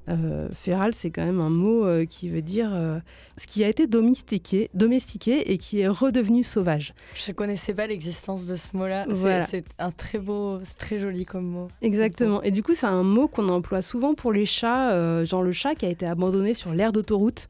Feral, 0.54 0.94
c'est 0.94 1.10
quand 1.10 1.24
même 1.24 1.40
un 1.40 1.50
mot 1.50 1.86
qui 2.06 2.28
veut 2.28 2.42
dire 2.42 2.72
ce 3.36 3.46
qui 3.46 3.64
a 3.64 3.68
été 3.68 3.86
domestiqué, 3.86 4.70
domestiqué 4.74 5.52
et 5.52 5.58
qui 5.58 5.80
est 5.80 5.88
redevenu 5.88 6.42
sauvage. 6.42 6.94
Je 7.14 7.30
ne 7.30 7.34
connaissais 7.34 7.74
pas 7.74 7.86
l'existence 7.86 8.46
de 8.46 8.56
ce 8.56 8.68
mot-là. 8.76 9.06
C'est 9.46 9.64
un 9.78 9.90
très 9.90 10.18
beau, 10.18 10.60
très 10.78 10.98
joli 10.98 11.24
comme 11.24 11.46
mot. 11.46 11.68
Exactement. 11.82 12.42
Et 12.42 12.50
du 12.50 12.62
coup, 12.62 12.74
c'est 12.74 12.86
un 12.86 13.02
mot 13.02 13.28
qu'on 13.28 13.48
emploie 13.48 13.82
souvent 13.82 14.14
pour 14.14 14.32
les 14.32 14.46
chats, 14.46 14.92
euh, 14.92 15.24
genre 15.24 15.42
le 15.42 15.52
chat 15.52 15.74
qui 15.74 15.86
a 15.86 15.88
été 15.88 16.06
abandonné 16.06 16.54
sur 16.54 16.72
l'aire 16.72 16.92
d'autoroute. 16.92 17.46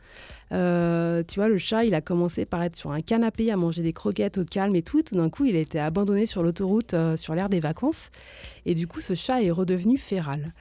Euh, 0.52 1.22
tu 1.26 1.40
vois, 1.40 1.48
le 1.48 1.58
chat, 1.58 1.84
il 1.84 1.94
a 1.94 2.00
commencé 2.00 2.44
par 2.44 2.62
être 2.62 2.76
sur 2.76 2.90
un 2.92 3.00
canapé 3.00 3.50
à 3.50 3.56
manger 3.56 3.82
des 3.82 3.92
croquettes 3.92 4.38
au 4.38 4.44
calme 4.44 4.74
et 4.76 4.82
tout. 4.82 5.02
Tout 5.02 5.14
d'un 5.14 5.30
coup, 5.30 5.44
il 5.44 5.56
a 5.56 5.60
été 5.60 5.78
abandonné 5.80 6.26
sur 6.26 6.42
l'autoroute 6.42 6.94
euh, 6.94 7.16
sur 7.16 7.34
l'aire 7.34 7.48
des 7.48 7.60
vacances. 7.60 8.10
Et 8.66 8.74
du 8.74 8.86
coup, 8.86 9.00
ce 9.00 9.14
chat 9.14 9.42
est 9.42 9.50
redevenu 9.50 9.96
féral. 9.96 10.52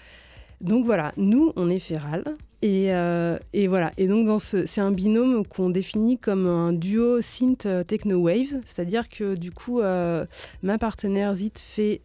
Donc 0.62 0.86
voilà, 0.86 1.12
nous, 1.18 1.52
on 1.56 1.70
est 1.70 1.80
féral. 1.80 2.24
Euh, 2.64 3.40
et, 3.54 3.68
voilà. 3.68 3.92
Et 3.98 4.08
donc, 4.08 4.28
c'est 4.42 4.82
un 4.82 4.92
binôme 4.92 5.46
qu'on 5.46 5.70
définit 5.70 6.18
comme 6.18 6.48
un 6.48 6.74
duo 6.74 7.22
synth 7.22 7.66
euh, 7.66 7.84
techno 7.84 8.18
wave, 8.20 8.62
c'est-à-dire 8.66 9.10
que 9.10 9.36
du 9.36 9.52
coup, 9.52 9.82
euh, 9.82 10.26
ma 10.62 10.78
partenaire 10.78 11.34
Zit 11.36 11.54
fait 11.56 12.02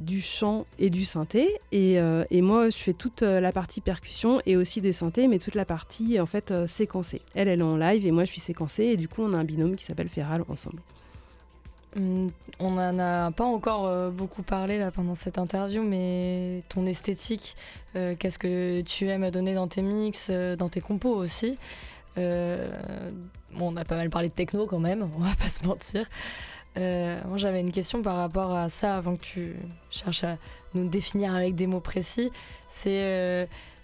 du 0.00 0.20
chant 0.20 0.66
et 0.78 0.90
du 0.90 1.04
synthé, 1.04 1.48
et, 1.72 1.96
et, 2.30 2.42
moi, 2.42 2.70
je 2.70 2.76
fais 2.76 2.92
toute 2.92 3.22
la 3.22 3.52
partie 3.52 3.80
percussion 3.80 4.40
et 4.46 4.56
aussi 4.56 4.80
des 4.80 4.92
synthés, 4.92 5.28
mais 5.28 5.38
toute 5.38 5.54
la 5.54 5.64
partie 5.64 6.18
en 6.20 6.26
fait 6.26 6.52
séquencée. 6.66 7.20
Elle, 7.34 7.48
elle 7.48 7.60
est 7.60 7.62
en 7.62 7.76
live 7.76 8.06
et 8.06 8.10
moi, 8.10 8.24
je 8.24 8.30
suis 8.30 8.40
séquencée, 8.40 8.84
et 8.84 8.96
du 8.96 9.08
coup, 9.08 9.22
on 9.22 9.32
a 9.32 9.36
un 9.36 9.44
binôme 9.44 9.76
qui 9.76 9.84
s'appelle 9.84 10.08
Feral 10.08 10.44
ensemble. 10.48 10.80
Hum, 11.96 12.30
on 12.60 12.70
n'en 12.70 12.98
a 13.00 13.32
pas 13.32 13.44
encore 13.44 13.86
euh, 13.86 14.10
beaucoup 14.10 14.42
parlé 14.42 14.78
là 14.78 14.92
pendant 14.92 15.16
cette 15.16 15.38
interview, 15.38 15.82
mais 15.82 16.62
ton 16.68 16.86
esthétique, 16.86 17.56
euh, 17.96 18.14
qu'est-ce 18.16 18.38
que 18.38 18.80
tu 18.82 19.08
aimes 19.08 19.28
donner 19.30 19.54
dans 19.54 19.66
tes 19.66 19.82
mix, 19.82 20.28
euh, 20.30 20.54
dans 20.54 20.68
tes 20.68 20.80
compos 20.80 21.14
aussi? 21.14 21.58
On 22.16 23.76
a 23.76 23.84
pas 23.84 23.96
mal 23.96 24.10
parlé 24.10 24.28
de 24.28 24.34
techno 24.34 24.66
quand 24.66 24.78
même, 24.78 25.08
on 25.16 25.20
va 25.20 25.34
pas 25.34 25.48
se 25.48 25.66
mentir. 25.66 26.06
moi 26.76 27.36
j'avais 27.36 27.60
une 27.60 27.72
question 27.72 28.02
par 28.02 28.16
rapport 28.16 28.54
à 28.54 28.68
ça 28.68 28.96
avant 28.96 29.16
que 29.16 29.22
tu 29.22 29.56
cherches 29.90 30.24
à 30.24 30.36
nous 30.74 30.88
définir 30.88 31.34
avec 31.34 31.56
des 31.56 31.66
mots 31.66 31.80
précis. 31.80 32.30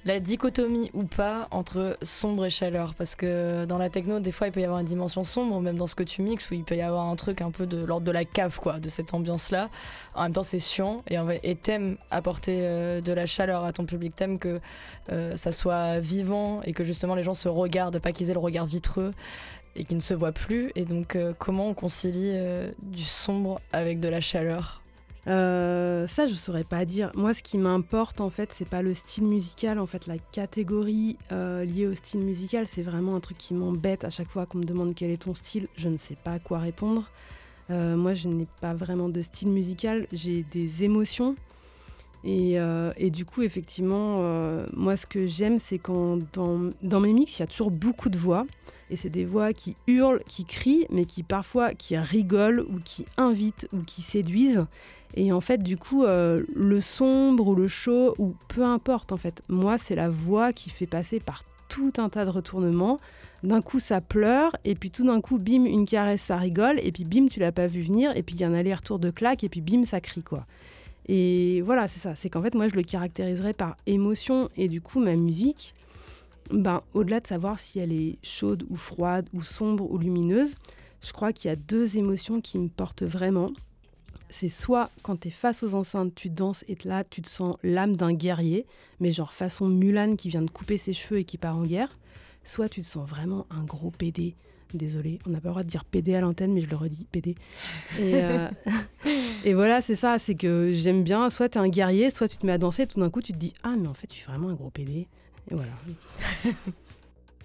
La 0.07 0.21
dichotomie 0.21 0.89
ou 0.95 1.03
pas 1.03 1.49
entre 1.51 1.99
sombre 2.01 2.47
et 2.47 2.51
chaleur 2.51 2.95
Parce 2.95 3.17
que 3.17 3.65
dans 3.65 3.77
la 3.77 3.91
techno, 3.91 4.21
des 4.21 4.31
fois, 4.31 4.47
il 4.47 4.53
peut 4.53 4.61
y 4.61 4.65
avoir 4.65 4.79
une 4.79 4.87
dimension 4.87 5.25
sombre, 5.25 5.61
même 5.61 5.77
dans 5.77 5.89
ce 5.89 5.97
que 5.97 6.05
tu 6.05 6.23
mixes, 6.23 6.49
où 6.49 6.55
il 6.55 6.63
peut 6.63 6.77
y 6.77 6.81
avoir 6.81 7.07
un 7.09 7.17
truc 7.17 7.41
un 7.41 7.51
peu 7.51 7.67
de 7.67 7.85
l'ordre 7.85 8.07
de 8.07 8.13
la 8.13 8.25
cave, 8.25 8.61
quoi, 8.61 8.79
de 8.79 8.89
cette 8.89 9.13
ambiance-là. 9.15 9.69
En 10.15 10.23
même 10.23 10.33
temps, 10.33 10.45
c'est 10.45 10.61
chiant 10.61 11.03
et 11.11 11.57
t'aimes 11.57 11.99
apporter 12.13 12.61
euh, 12.61 13.01
de 13.01 13.13
la 13.13 13.27
chaleur 13.27 13.65
à 13.65 13.73
ton 13.73 13.85
public, 13.85 14.15
t'aimes 14.15 14.39
que 14.39 14.61
euh, 15.11 15.35
ça 15.35 15.51
soit 15.51 15.99
vivant 15.99 16.63
et 16.63 16.73
que 16.73 16.85
justement 16.85 17.17
les 17.17 17.25
gens 17.25 17.35
se 17.35 17.49
regardent, 17.49 17.99
pas 17.99 18.13
qu'ils 18.13 18.31
aient 18.31 18.35
le 18.35 18.39
regard 18.39 18.67
vitreux 18.67 19.13
et 19.75 19.85
qu'ils 19.85 19.97
ne 19.97 20.03
se 20.03 20.15
voient 20.15 20.33
plus. 20.33 20.71
Et 20.77 20.85
donc, 20.85 21.17
euh, 21.17 21.33
comment 21.37 21.67
on 21.69 21.75
concilie 21.75 22.33
du 22.81 23.03
sombre 23.03 23.61
avec 23.73 23.99
de 23.99 24.09
la 24.09 24.21
chaleur? 24.21 24.83
Euh, 25.29 26.07
ça, 26.07 26.27
je 26.27 26.35
saurais 26.35 26.65
pas 26.65 26.85
dire. 26.85 27.11
Moi, 27.15 27.35
ce 27.35 27.43
qui 27.43 27.59
m'importe, 27.59 28.21
en 28.21 28.31
fait, 28.31 28.51
c'est 28.53 28.69
pas 28.69 28.83
le 28.83 28.95
style 28.95 29.25
musical. 29.25 29.79
En 29.79 29.87
fait, 29.87 30.07
la 30.07 30.19
catégorie 30.19 31.17
euh, 31.33 31.65
liée 31.65 31.87
au 31.87 31.95
style 31.95 32.21
musical, 32.21 32.67
c'est 32.67 32.83
vraiment 32.83 33.17
un 33.17 33.21
truc 33.21 33.39
qui 33.39 33.55
m'embête 33.55 34.05
à 34.05 34.11
chaque 34.11 34.29
fois 34.29 34.47
qu'on 34.47 34.59
me 34.59 34.65
demande 34.65 34.95
quel 34.95 35.11
est 35.11 35.23
ton 35.23 35.35
style. 35.35 35.67
Je 35.77 35.89
ne 35.89 35.99
sais 35.99 36.17
pas 36.17 36.35
à 36.35 36.39
quoi 36.39 36.59
répondre. 36.59 37.11
Euh, 37.71 37.97
moi, 37.97 38.15
je 38.15 38.29
n'ai 38.29 38.47
pas 38.61 38.75
vraiment 38.75 39.09
de 39.09 39.21
style 39.23 39.49
musical. 39.49 40.07
J'ai 40.13 40.45
des 40.53 40.85
émotions. 40.85 41.35
Et, 42.29 42.59
du 43.11 43.25
coup, 43.25 43.43
effectivement, 43.43 44.19
moi, 44.73 44.97
ce 44.97 45.07
que 45.07 45.29
j'aime, 45.29 45.61
c'est 45.61 45.79
quand 45.79 46.19
dans, 46.33 46.73
dans, 46.83 46.99
mes 46.99 47.13
mix, 47.13 47.39
il 47.39 47.41
y 47.41 47.45
a 47.45 47.47
toujours 47.47 47.71
beaucoup 47.71 48.09
de 48.09 48.19
voix. 48.19 48.47
Et 48.91 48.97
c'est 48.97 49.11
des 49.11 49.25
voix 49.25 49.53
qui 49.53 49.77
hurlent, 49.87 50.23
qui 50.27 50.45
crient, 50.45 50.87
mais 50.91 51.05
qui 51.05 51.23
parfois 51.23 51.75
qui 51.75 51.97
rigolent 51.97 52.67
ou 52.69 52.81
qui 52.85 53.07
invitent 53.17 53.69
ou 53.73 53.83
qui 53.83 54.03
séduisent. 54.03 54.67
Et 55.15 55.33
en 55.33 55.41
fait, 55.41 55.63
du 55.63 55.77
coup, 55.77 56.05
euh, 56.05 56.43
le 56.55 56.81
sombre 56.81 57.49
ou 57.49 57.55
le 57.55 57.69
chaud, 57.69 58.15
ou 58.19 58.35
peu 58.49 58.63
importe, 58.63 59.13
en 59.13 59.17
fait, 59.17 59.43
moi, 59.49 59.79
c'est 59.79 59.95
la 59.95 60.11
voix 60.11 60.53
qui 60.53 60.71
fait 60.71 60.87
passer 60.87 61.21
par 61.21 61.43
tout 61.69 61.93
un 61.99 62.09
tas 62.09 62.25
de 62.25 62.31
retournements. 62.31 63.01
D'un 63.43 63.63
coup, 63.63 63.81
ça 63.81 64.01
pleure, 64.01 64.57
et 64.65 64.75
puis 64.75 64.91
tout 64.91 65.05
d'un 65.05 65.21
coup, 65.21 65.39
bim, 65.39 65.65
une 65.65 65.87
caresse, 65.87 66.23
ça 66.23 66.37
rigole, 66.37 66.81
et 66.83 66.91
puis 66.91 67.05
bim, 67.05 67.27
tu 67.27 67.41
l'as 67.41 67.53
pas 67.53 67.67
vu 67.67 67.83
venir, 67.83 68.17
et 68.17 68.23
puis 68.23 68.35
il 68.35 68.41
y 68.41 68.45
a 68.45 68.49
un 68.49 68.55
aller-retour 68.55 68.99
de 68.99 69.11
claque, 69.11 69.45
et 69.45 69.49
puis 69.49 69.61
bim, 69.61 69.85
ça 69.85 70.01
crie, 70.01 70.23
quoi. 70.23 70.47
Et 71.09 71.63
voilà, 71.63 71.87
c'est 71.87 72.01
ça. 72.01 72.15
C'est 72.15 72.29
qu'en 72.29 72.43
fait, 72.43 72.55
moi, 72.55 72.69
je 72.69 72.75
le 72.75 72.83
caractériserais 72.83 73.53
par 73.53 73.77
émotion, 73.87 74.49
et 74.57 74.69
du 74.69 74.81
coup, 74.81 75.01
ma 75.01 75.15
musique, 75.15 75.75
ben, 76.51 76.83
au-delà 76.95 77.21
de 77.21 77.27
savoir 77.27 77.59
si 77.59 77.79
elle 77.79 77.93
est 77.93 78.19
chaude 78.23 78.65
ou 78.69 78.77
froide, 78.77 79.29
ou 79.33 79.43
sombre 79.43 79.91
ou 79.91 79.99
lumineuse, 79.99 80.55
je 81.03 81.13
crois 81.13 81.33
qu'il 81.33 81.49
y 81.49 81.53
a 81.53 81.57
deux 81.57 81.97
émotions 81.99 82.41
qui 82.41 82.59
me 82.59 82.69
portent 82.69 83.03
vraiment 83.03 83.51
c'est 84.31 84.49
soit 84.49 84.91
quand 85.03 85.21
tu 85.21 85.29
es 85.29 85.31
face 85.31 85.63
aux 85.63 85.75
enceintes, 85.75 86.15
tu 86.15 86.31
danses 86.31 86.65
et 86.69 86.77
là, 86.85 87.05
tu 87.05 87.23
te 87.23 87.29
sens 87.29 87.57
l'âme 87.63 87.97
d'un 87.97 88.13
guerrier, 88.13 88.67
mais 89.01 89.13
genre 89.13 89.33
façon 89.33 89.69
Mulan 89.69 90.17
qui 90.17 90.29
vient 90.29 90.43
de 90.43 90.51
couper 90.51 90.79
ses 90.79 90.93
cheveux 90.93 91.21
et 91.21 91.25
qui 91.25 91.39
part 91.39 91.57
en 91.57 91.65
guerre, 91.65 91.99
soit 92.45 92.69
tu 92.69 92.81
te 92.81 92.87
sens 92.87 93.09
vraiment 93.09 93.47
un 93.51 93.65
gros 93.65 93.91
PD. 93.91 94.35
Désolé, 94.75 95.21
on 95.27 95.31
n'a 95.31 95.41
pas 95.41 95.49
le 95.49 95.53
droit 95.53 95.63
de 95.63 95.69
dire 95.69 95.85
PD 95.85 96.15
à 96.15 96.21
l'antenne, 96.21 96.53
mais 96.53 96.61
je 96.61 96.69
le 96.69 96.77
redis, 96.77 97.07
PD. 97.11 97.37
Et, 97.99 98.17
euh, 98.17 98.49
et 99.45 99.55
voilà, 99.55 99.81
c'est 99.81 99.95
ça, 99.95 100.19
c'est 100.19 100.35
que 100.35 100.71
j'aime 100.73 101.05
bien, 101.05 101.31
soit 101.31 101.49
tu 101.49 101.59
es 101.59 101.61
un 101.61 101.69
guerrier, 101.69 102.11
soit 102.11 102.29
tu 102.29 102.37
te 102.37 102.45
mets 102.45 102.53
à 102.53 102.59
danser, 102.59 102.83
et 102.83 102.87
tout 102.87 102.99
d'un 102.99 103.11
coup 103.11 103.23
tu 103.23 103.33
te 103.33 103.39
dis, 103.39 103.55
ah 103.63 103.75
mais 103.79 103.87
en 103.87 103.95
fait 103.95 104.09
je 104.11 104.17
suis 104.17 104.27
vraiment 104.27 104.49
un 104.49 104.55
gros 104.55 104.71
PD. 104.71 105.07
Et 105.51 105.55
voilà. 105.55 105.73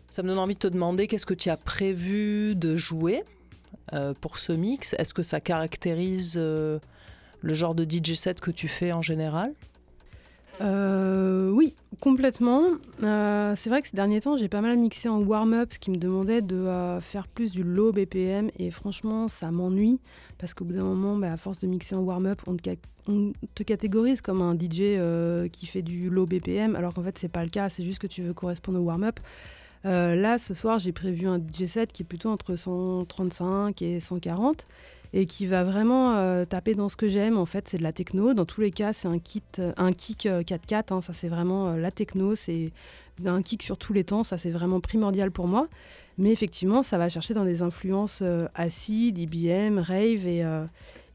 Ça 0.09 0.23
me 0.23 0.27
donne 0.27 0.39
envie 0.39 0.55
de 0.55 0.59
te 0.59 0.67
demander 0.67 1.07
qu'est-ce 1.07 1.25
que 1.25 1.33
tu 1.33 1.49
as 1.49 1.57
prévu 1.57 2.55
de 2.55 2.75
jouer? 2.75 3.23
Pour 4.21 4.37
ce 4.37 4.53
mix 4.53 4.95
Est-ce 4.97 5.13
que 5.13 5.23
ça 5.23 5.39
caractérise 5.39 6.35
euh, 6.37 6.79
le 7.41 7.53
genre 7.53 7.75
de 7.75 7.83
DJ 7.83 8.13
set 8.13 8.39
que 8.39 8.51
tu 8.51 8.67
fais 8.67 8.91
en 8.91 9.01
général? 9.01 9.53
Euh, 10.61 11.49
oui, 11.49 11.73
complètement. 11.99 12.61
c'est 12.99 13.69
vrai 13.69 13.81
que 13.81 13.87
ces 13.87 13.95
derniers 13.95 14.21
temps, 14.21 14.37
j'ai 14.37 14.47
pas 14.47 14.61
mal 14.61 14.77
mixé 14.77 15.09
en 15.09 15.19
warm-up, 15.19 15.73
ce 15.73 15.79
qui 15.79 15.89
me 15.89 15.97
demandait 15.97 16.41
de 16.41 16.99
faire 17.01 17.27
plus 17.27 17.51
du 17.51 17.63
low 17.63 17.91
BPM. 17.91 18.51
Et 18.59 18.69
franchement, 18.69 19.27
ça 19.27 19.49
m'ennuie 19.49 19.99
parce 20.37 20.53
qu'au 20.53 20.65
bout 20.65 20.73
d'un 20.73 20.83
moment, 20.83 21.17
bah, 21.17 21.33
à 21.33 21.37
force 21.37 21.57
de 21.59 21.67
mixer 21.67 21.95
en 21.95 22.01
warm-up, 22.01 22.41
on, 22.45 22.57
on, 23.07 23.31
te 23.55 23.63
catégorise 23.63 24.21
comme 24.21 24.41
un 24.41 24.53
DJ 24.53 25.49
qui 25.51 25.65
fait 25.65 25.81
du 25.81 26.09
low 26.09 26.27
BPM, 26.27 26.75
alors 26.75 26.93
qu'en 26.93 27.03
fait, 27.03 27.17
c'est 27.17 27.31
pas 27.31 27.43
le 27.43 27.49
cas. 27.49 27.69
C'est 27.69 27.83
juste 27.83 27.99
que 27.99 28.07
tu 28.07 28.21
veux 28.21 28.33
correspondre 28.33 28.79
au 28.79 28.83
warm-up. 28.83 29.19
Euh, 29.85 30.15
là, 30.15 30.37
ce 30.37 30.53
soir, 30.53 30.79
j'ai 30.79 30.91
prévu 30.91 31.27
un 31.27 31.39
DJ 31.39 31.65
set 31.65 31.91
qui 31.91 32.03
est 32.03 32.05
plutôt 32.05 32.29
entre 32.29 32.55
135 32.55 33.81
et 33.81 33.99
140 33.99 34.67
et 35.13 35.25
qui 35.25 35.45
va 35.45 35.63
vraiment 35.63 36.15
euh, 36.15 36.45
taper 36.45 36.75
dans 36.75 36.87
ce 36.87 36.95
que 36.95 37.07
j'aime. 37.07 37.37
En 37.37 37.45
fait, 37.45 37.67
c'est 37.67 37.77
de 37.77 37.83
la 37.83 37.91
techno. 37.91 38.33
Dans 38.33 38.45
tous 38.45 38.61
les 38.61 38.71
cas, 38.71 38.93
c'est 38.93 39.07
un, 39.07 39.17
euh, 39.59 39.73
un 39.77 39.91
kick 39.91 40.25
4-4. 40.25 40.93
Hein. 40.93 41.01
ça, 41.01 41.13
c'est 41.13 41.27
vraiment 41.27 41.73
la 41.75 41.91
techno. 41.91 42.35
C'est 42.35 42.71
un 43.25 43.41
kick 43.41 43.63
sur 43.63 43.77
tous 43.77 43.93
les 43.93 44.03
temps. 44.03 44.23
Ça, 44.23 44.37
c'est 44.37 44.51
vraiment 44.51 44.79
primordial 44.79 45.31
pour 45.31 45.47
moi. 45.47 45.67
Mais 46.17 46.31
effectivement, 46.31 46.83
ça 46.83 46.97
va 46.97 47.09
chercher 47.09 47.33
dans 47.33 47.45
des 47.45 47.61
influences 47.61 48.23
acides, 48.53 49.17
IBM, 49.17 49.79
rave 49.79 50.27
et, 50.27 50.45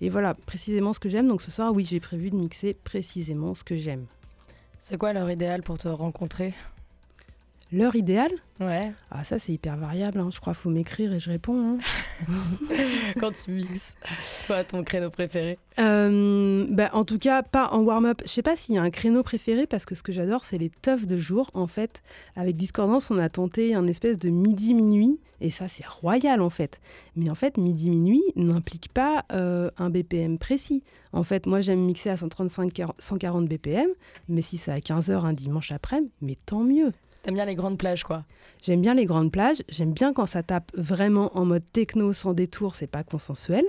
et 0.00 0.08
voilà, 0.08 0.34
précisément 0.34 0.92
ce 0.92 0.98
que 0.98 1.08
j'aime. 1.08 1.28
Donc 1.28 1.42
ce 1.42 1.50
soir, 1.50 1.72
oui, 1.72 1.86
j'ai 1.88 2.00
prévu 2.00 2.30
de 2.30 2.36
mixer 2.36 2.74
précisément 2.74 3.54
ce 3.54 3.62
que 3.62 3.76
j'aime. 3.76 4.06
C'est 4.80 4.98
quoi 4.98 5.12
l'heure 5.12 5.30
idéale 5.30 5.62
pour 5.62 5.78
te 5.78 5.86
rencontrer? 5.86 6.54
L'heure 7.72 7.96
idéale 7.96 8.30
Ouais. 8.60 8.92
Ah, 9.10 9.22
ça, 9.24 9.38
c'est 9.38 9.52
hyper 9.52 9.76
variable. 9.76 10.20
Hein. 10.20 10.30
Je 10.32 10.40
crois 10.40 10.54
qu'il 10.54 10.62
faut 10.62 10.70
m'écrire 10.70 11.12
et 11.12 11.18
je 11.18 11.28
réponds. 11.28 11.78
Hein. 11.78 11.78
Quand 13.20 13.32
tu 13.32 13.50
mixes, 13.50 13.96
toi, 14.46 14.64
ton 14.64 14.82
créneau 14.82 15.10
préféré 15.10 15.58
euh, 15.78 16.66
bah, 16.70 16.90
En 16.92 17.04
tout 17.04 17.18
cas, 17.18 17.42
pas 17.42 17.68
en 17.72 17.82
warm-up. 17.82 18.22
Je 18.24 18.30
sais 18.30 18.42
pas 18.42 18.56
s'il 18.56 18.76
y 18.76 18.78
a 18.78 18.82
un 18.82 18.90
créneau 18.90 19.22
préféré 19.22 19.66
parce 19.66 19.84
que 19.84 19.94
ce 19.94 20.02
que 20.02 20.12
j'adore, 20.12 20.44
c'est 20.44 20.58
les 20.58 20.70
teufs 20.70 21.06
de 21.06 21.18
jour. 21.18 21.50
En 21.54 21.66
fait, 21.66 22.02
avec 22.34 22.56
Discordance, 22.56 23.10
on 23.10 23.18
a 23.18 23.28
tenté 23.28 23.74
un 23.74 23.86
espèce 23.88 24.18
de 24.18 24.30
midi-minuit. 24.30 25.18
Et 25.42 25.50
ça, 25.50 25.68
c'est 25.68 25.86
royal 25.86 26.40
en 26.40 26.48
fait. 26.48 26.80
Mais 27.14 27.28
en 27.28 27.34
fait, 27.34 27.58
midi-minuit 27.58 28.22
n'implique 28.36 28.90
pas 28.92 29.24
euh, 29.32 29.70
un 29.76 29.90
BPM 29.90 30.38
précis. 30.38 30.82
En 31.12 31.24
fait, 31.24 31.46
moi, 31.46 31.60
j'aime 31.60 31.80
mixer 31.80 32.10
à 32.10 32.16
135, 32.16 32.80
140 32.98 33.46
BPM. 33.46 33.90
Mais 34.28 34.40
si 34.40 34.56
c'est 34.56 34.72
à 34.72 34.78
15h 34.78 35.26
un 35.26 35.32
dimanche 35.34 35.72
après, 35.72 36.00
mais 36.22 36.38
tant 36.46 36.62
mieux. 36.62 36.92
T'aimes 37.26 37.34
bien 37.34 37.44
les 37.44 37.56
grandes 37.56 37.76
plages, 37.76 38.04
quoi 38.04 38.24
J'aime 38.62 38.82
bien 38.82 38.94
les 38.94 39.04
grandes 39.04 39.32
plages. 39.32 39.64
J'aime 39.68 39.92
bien 39.92 40.12
quand 40.12 40.26
ça 40.26 40.44
tape 40.44 40.70
vraiment 40.76 41.36
en 41.36 41.44
mode 41.44 41.64
techno 41.72 42.12
sans 42.12 42.34
détour, 42.34 42.76
c'est 42.76 42.86
pas 42.86 43.02
consensuel. 43.02 43.64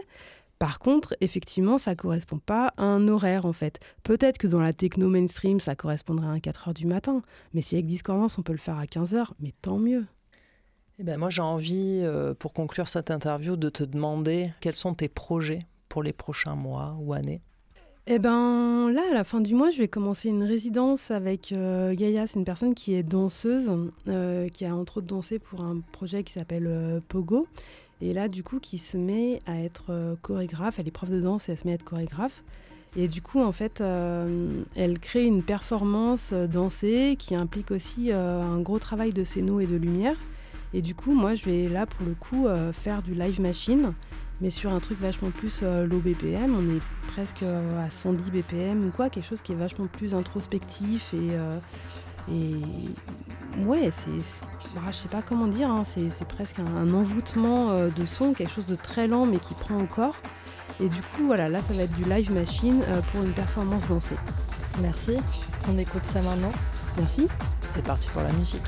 Par 0.60 0.78
contre, 0.78 1.18
effectivement, 1.22 1.80
ça 1.80 1.96
correspond 1.96 2.38
pas 2.38 2.72
à 2.78 2.84
un 2.84 3.08
horaire 3.08 3.48
en 3.48 3.54
fait. 3.54 3.80
Peut-être 4.04 4.38
que 4.38 4.46
dans 4.46 4.62
la 4.62 4.74
techno 4.74 5.10
mainstream, 5.10 5.60
ça 5.60 5.76
correspondrait 5.76 6.38
à 6.38 6.40
4 6.40 6.70
h 6.70 6.74
du 6.76 6.86
matin. 6.86 7.24
Mais 7.56 7.64
si 7.64 7.74
avec 7.74 7.88
Discordance, 7.88 8.38
on 8.38 8.44
peut 8.44 8.52
le 8.52 8.60
faire 8.60 8.78
à 8.78 8.86
15 8.86 9.16
h 9.16 9.26
mais 9.40 9.56
tant 9.64 9.80
mieux. 9.80 10.06
Eh 11.00 11.04
ben 11.04 11.18
moi, 11.18 11.32
j'ai 11.32 11.42
envie, 11.42 12.04
euh, 12.04 12.36
pour 12.36 12.54
conclure 12.54 12.88
cette 12.88 13.10
interview, 13.10 13.56
de 13.56 13.70
te 13.70 13.84
demander 13.84 14.52
quels 14.62 14.76
sont 14.76 14.94
tes 14.94 15.10
projets 15.10 15.66
pour 15.90 16.04
les 16.04 16.14
prochains 16.14 16.56
mois 16.56 16.96
ou 17.00 17.14
années. 17.14 17.42
Eh 18.10 18.20
ben 18.20 18.90
là, 18.90 19.02
à 19.12 19.14
la 19.14 19.26
fin 19.26 19.42
du 19.42 19.54
mois, 19.54 19.70
je 19.70 19.80
vais 19.80 19.90
commencer 19.90 20.30
une 20.30 20.44
résidence 20.44 21.12
avec 21.12 21.52
euh, 21.52 21.94
Gaïa. 21.94 22.26
C'est 22.26 22.40
une 22.40 22.46
personne 22.46 22.74
qui 22.74 22.94
est 22.94 23.04
danseuse, 23.04 23.70
euh, 24.08 24.48
qui 24.48 24.64
a 24.64 24.74
entre 24.74 25.00
autres 25.00 25.08
dansé 25.08 25.40
pour 25.40 25.60
un 25.60 25.82
projet 25.92 26.24
qui 26.24 26.32
s'appelle 26.32 26.68
euh, 26.70 27.02
Pogo. 27.10 27.48
Et 28.00 28.14
là, 28.14 28.30
du 28.30 28.44
coup, 28.44 28.60
qui 28.60 28.78
se 28.78 28.96
met 28.96 29.42
à 29.46 29.60
être 29.60 30.16
chorégraphe. 30.22 30.80
Elle 30.80 30.88
est 30.88 30.92
prof 30.92 31.10
de 31.10 31.20
danse 31.20 31.50
et 31.50 31.52
elle 31.52 31.58
se 31.58 31.66
met 31.66 31.74
à 31.74 31.76
être 31.76 31.84
chorégraphe. 31.84 32.44
Et 32.96 33.10
du 33.10 33.22
coup, 33.22 33.42
en 33.42 33.52
fait, 33.52 33.82
elle 33.82 35.00
crée 35.00 35.26
une 35.26 35.42
performance 35.42 36.32
dansée 36.32 37.16
qui 37.18 37.34
implique 37.34 37.72
aussi 37.72 38.12
un 38.12 38.60
gros 38.60 38.78
travail 38.78 39.14
de 39.14 39.24
scéno 39.24 39.60
et 39.60 39.66
de 39.66 39.76
lumière. 39.76 40.16
Et 40.76 40.84
du 40.84 40.94
coup, 40.94 41.14
moi, 41.14 41.34
je 41.34 41.46
vais 41.46 41.68
là, 41.68 41.88
pour 41.88 42.06
le 42.06 42.14
coup, 42.14 42.46
faire 42.72 43.02
du 43.02 43.16
live 43.16 43.42
machine 43.42 43.94
mais 44.42 44.50
sur 44.50 44.72
un 44.72 44.80
truc 44.80 45.00
vachement 45.00 45.32
plus 45.32 45.60
euh, 45.64 45.86
low 45.86 46.00
BPM, 46.00 46.56
on 46.56 46.76
est 46.76 46.82
presque 47.08 47.44
euh, 47.44 47.60
à 47.82 47.90
110 47.90 48.32
BPM 48.32 48.86
ou 48.86 48.92
quoi, 48.92 49.10
quelque 49.10 49.26
chose 49.26 49.42
qui 49.42 49.54
est 49.54 49.56
vachement 49.56 49.86
plus 49.86 50.14
introspectif 50.14 51.14
et, 51.14 51.32
euh, 51.32 51.60
et 52.32 53.66
ouais, 53.68 53.92
c'est, 53.92 54.76
bah, 54.76 54.82
je 54.88 54.96
sais 54.96 55.10
pas 55.10 55.22
comment 55.22 55.48
dire, 55.48 55.70
hein, 55.70 55.84
c'est, 55.86 56.28
presque 56.28 56.60
un, 56.60 56.94
envoûtement 56.94 57.76
de 57.76 58.06
son, 58.06 58.34
quelque 58.34 58.52
chose 58.52 58.66
de 58.66 58.76
très 58.76 59.08
lent 59.08 59.26
mais 59.26 59.40
qui 59.40 59.54
prend 59.54 59.78
encore. 59.78 60.16
Et 60.80 60.90
du 60.90 61.02
coup, 61.02 61.24
voilà, 61.24 61.48
là 61.48 61.60
ça 61.68 61.74
va 61.74 61.84
être 61.84 61.96
du 61.96 62.08
live 62.08 62.32
machine 62.32 62.84
pour 63.12 63.24
une 63.24 63.32
performance 63.32 63.88
dansée. 63.88 64.16
Merci, 64.82 65.16
on 65.68 65.78
écoute 65.78 66.06
ça 66.06 66.22
maintenant. 66.22 66.52
Merci. 66.98 67.28
C'est 67.72 67.86
parti 67.86 68.08
pour 68.10 68.22
la 68.22 68.32
musique. 68.34 68.64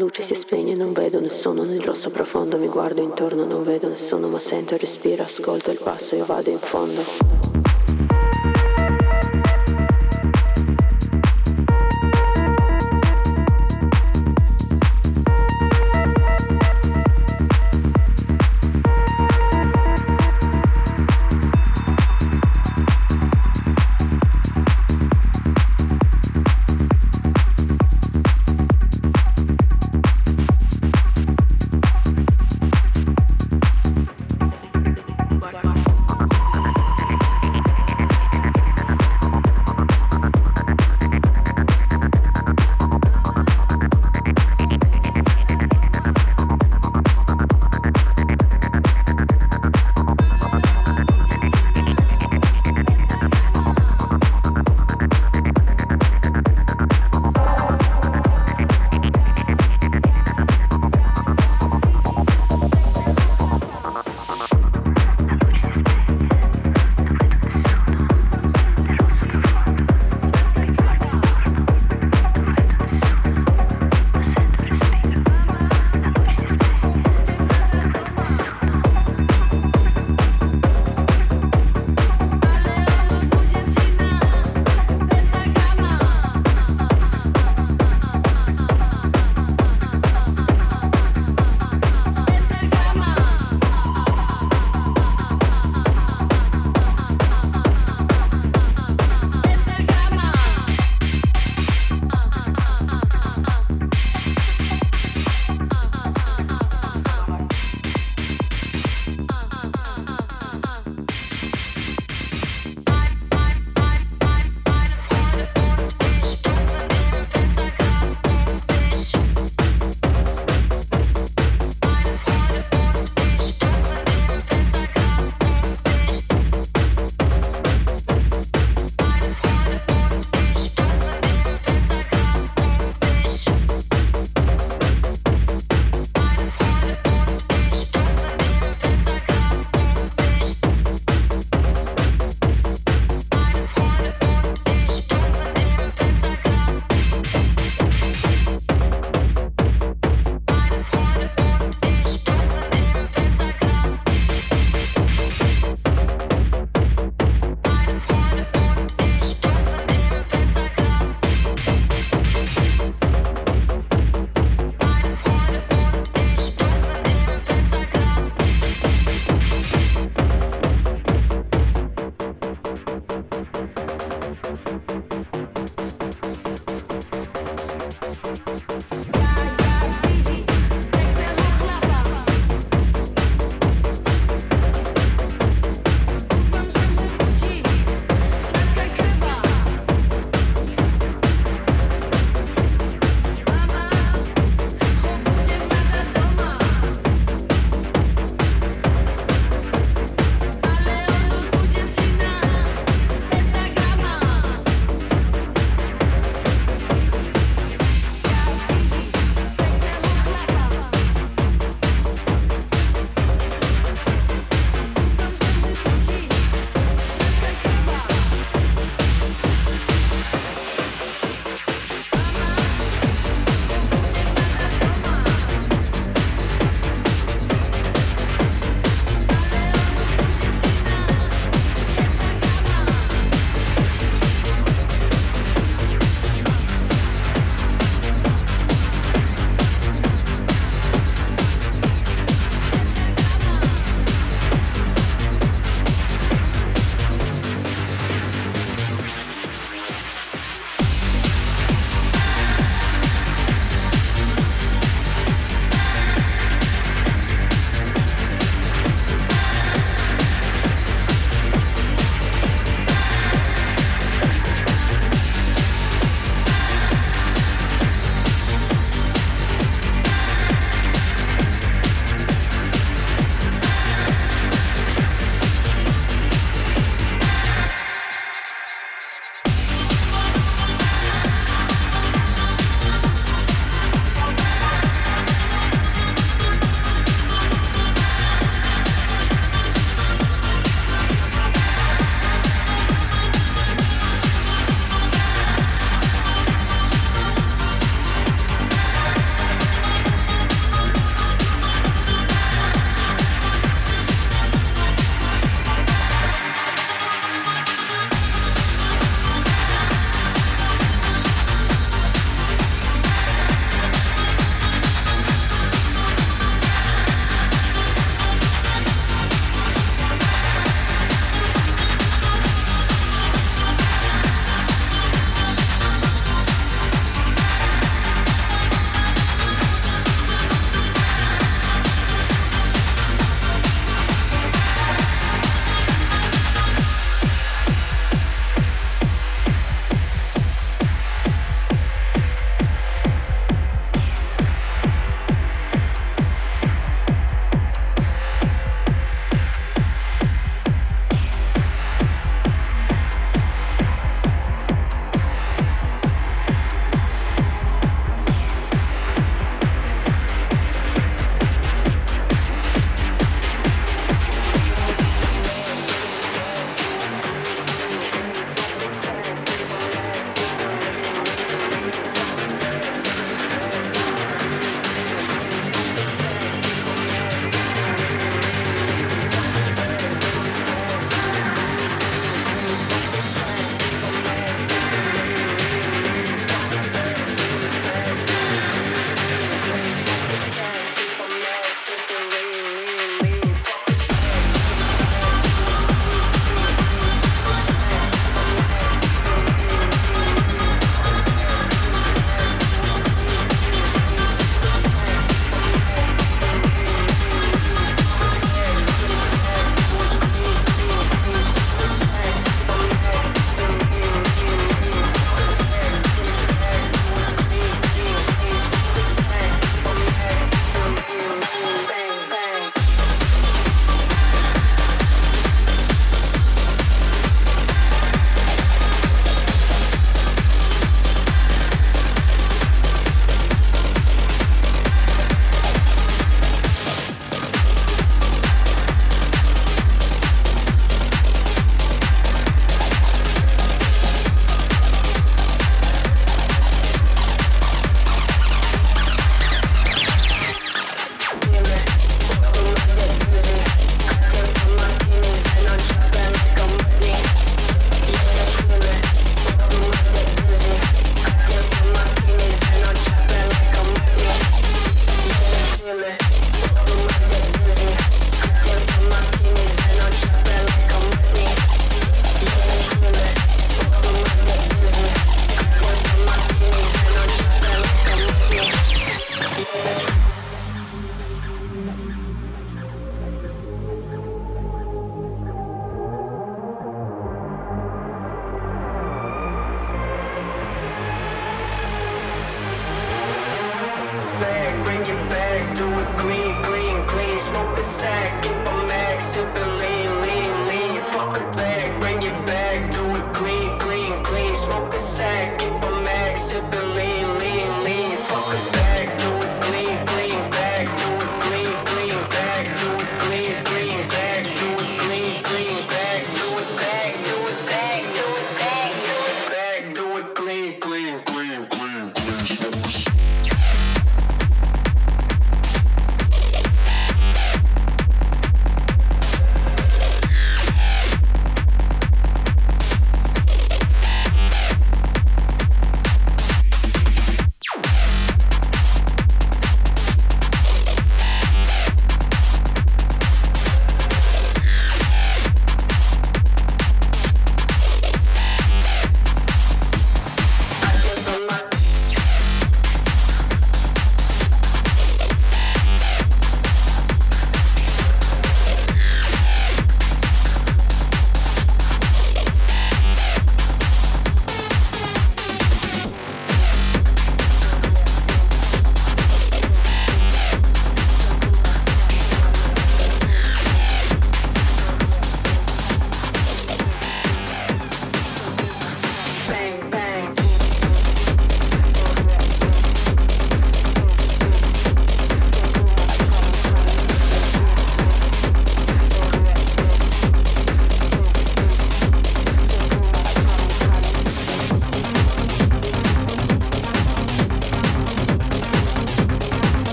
Luce 0.00 0.22
si 0.22 0.34
spegne, 0.34 0.74
non 0.74 0.94
vedo 0.94 1.20
nessuno 1.20 1.62
nel 1.62 1.82
rosso 1.82 2.08
profondo, 2.08 2.56
mi 2.56 2.68
guardo 2.68 3.02
intorno, 3.02 3.44
non 3.44 3.62
vedo 3.62 3.86
nessuno, 3.86 4.28
ma 4.28 4.40
sento 4.40 4.72
il 4.72 4.80
respiro, 4.80 5.24
ascolto 5.24 5.70
il 5.70 5.78
passo, 5.82 6.16
io 6.16 6.24
vado 6.24 6.48
in 6.48 6.58
fondo. 6.58 7.69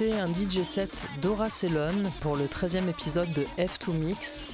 Un 0.00 0.28
DJ 0.28 0.62
set 0.62 0.92
d'Aura 1.20 1.48
pour 2.20 2.36
le 2.36 2.44
13e 2.44 2.88
épisode 2.88 3.32
de 3.32 3.42
F2 3.58 3.92
Mix. 3.92 4.46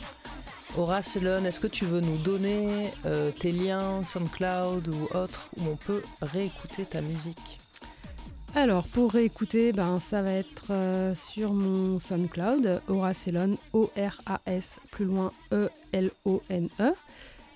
Aura 0.79 1.03
Cellon, 1.03 1.45
est-ce 1.45 1.61
que 1.61 1.67
tu 1.67 1.85
veux 1.85 2.01
nous 2.01 2.17
donner 2.17 2.91
euh, 3.05 3.31
tes 3.31 3.53
liens, 3.53 4.03
SoundCloud 4.05 4.89
ou 4.89 5.17
autres, 5.17 5.51
où 5.59 5.69
on 5.71 5.77
peut 5.77 6.03
réécouter 6.23 6.87
ta 6.87 7.03
musique? 7.03 7.61
Alors, 8.55 8.87
pour 8.89 9.13
réécouter, 9.13 9.73
ben, 9.73 10.01
ça 10.01 10.23
va 10.23 10.31
être 10.31 10.69
euh, 10.71 11.15
sur 11.15 11.53
mon 11.53 12.01
SoundCloud, 12.01 12.81
Auracelon, 12.89 13.59
O-R-A-S, 13.75 14.79
plus 14.93 15.05
loin 15.05 15.31
E-L-O-N-E, 15.53 16.93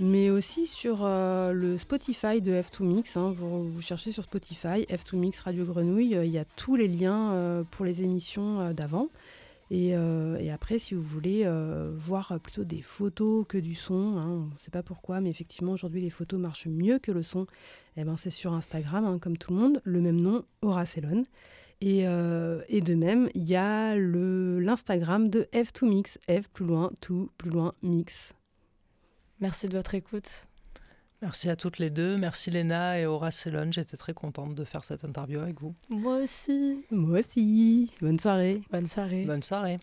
mais 0.00 0.30
aussi 0.30 0.66
sur 0.66 1.00
euh, 1.02 1.52
le 1.52 1.76
Spotify 1.78 2.40
de 2.40 2.52
F2 2.52 2.84
Mix. 2.84 3.16
hein. 3.16 3.34
vous, 3.36 3.80
cherchez 3.80 4.12
sur 4.12 4.22
Spotify, 4.22 4.86
F2 4.88 5.16
Mix 5.16 5.40
Radio 5.40 5.64
Grenouille, 5.64 6.14
euh, 6.14 6.24
il 6.24 6.30
y 6.30 6.38
a 6.38 6.44
tous 6.44 6.76
les 6.76 6.88
liens 6.88 7.32
euh, 7.32 7.62
pour 7.70 7.84
les 7.84 8.02
émissions 8.02 8.72
d'avant. 8.72 9.08
Et, 9.70 9.94
après, 10.50 10.78
si 10.78 10.94
vous 10.94 11.02
voulez 11.02 11.46
voir 11.98 12.40
plutôt 12.42 12.64
des 12.64 12.80
photos 12.80 13.44
que 13.46 13.58
du 13.58 13.74
son, 13.74 14.16
hein, 14.16 14.26
on 14.28 14.54
ne 14.54 14.58
sait 14.58 14.70
pas 14.70 14.82
pourquoi, 14.82 15.20
mais 15.20 15.28
effectivement, 15.28 15.72
aujourd'hui, 15.72 16.00
les 16.00 16.08
photos 16.08 16.40
marchent 16.40 16.68
mieux 16.68 16.98
que 16.98 17.12
le 17.12 17.22
son. 17.22 17.46
Eh 17.98 18.04
ben, 18.04 18.16
c'est 18.16 18.30
sur 18.30 18.54
Instagram, 18.54 19.04
hein, 19.04 19.18
comme 19.18 19.36
tout 19.36 19.52
le 19.52 19.58
monde, 19.58 19.82
le 19.84 20.00
même 20.00 20.22
nom, 20.22 20.42
Auracelon. 20.62 21.26
Et, 21.82 22.04
et 22.04 22.80
de 22.80 22.94
même, 22.94 23.28
il 23.34 23.46
y 23.46 23.56
a 23.56 23.94
l'Instagram 23.94 25.28
de 25.28 25.48
F2 25.52 25.86
Mix, 25.86 26.18
F 26.30 26.48
plus 26.48 26.64
loin, 26.64 26.90
2 27.06 27.26
plus 27.36 27.50
loin, 27.50 27.74
Mix. 27.82 28.34
Merci 29.40 29.68
de 29.68 29.76
votre 29.76 29.94
écoute. 29.94 30.28
Merci 31.20 31.50
à 31.50 31.56
toutes 31.56 31.78
les 31.78 31.90
deux. 31.90 32.16
Merci 32.16 32.50
Léna 32.50 32.98
et 32.98 33.06
Aura 33.06 33.30
Cellon. 33.30 33.72
J'étais 33.72 33.96
très 33.96 34.14
contente 34.14 34.54
de 34.54 34.64
faire 34.64 34.84
cette 34.84 35.04
interview 35.04 35.40
avec 35.40 35.60
vous. 35.60 35.74
Moi 35.90 36.18
aussi. 36.18 36.86
Moi 36.90 37.18
aussi. 37.20 37.90
Bonne 38.00 38.20
soirée. 38.20 38.62
Bonne 38.70 38.86
soirée. 38.86 39.24
Bonne 39.24 39.42
soirée. 39.42 39.80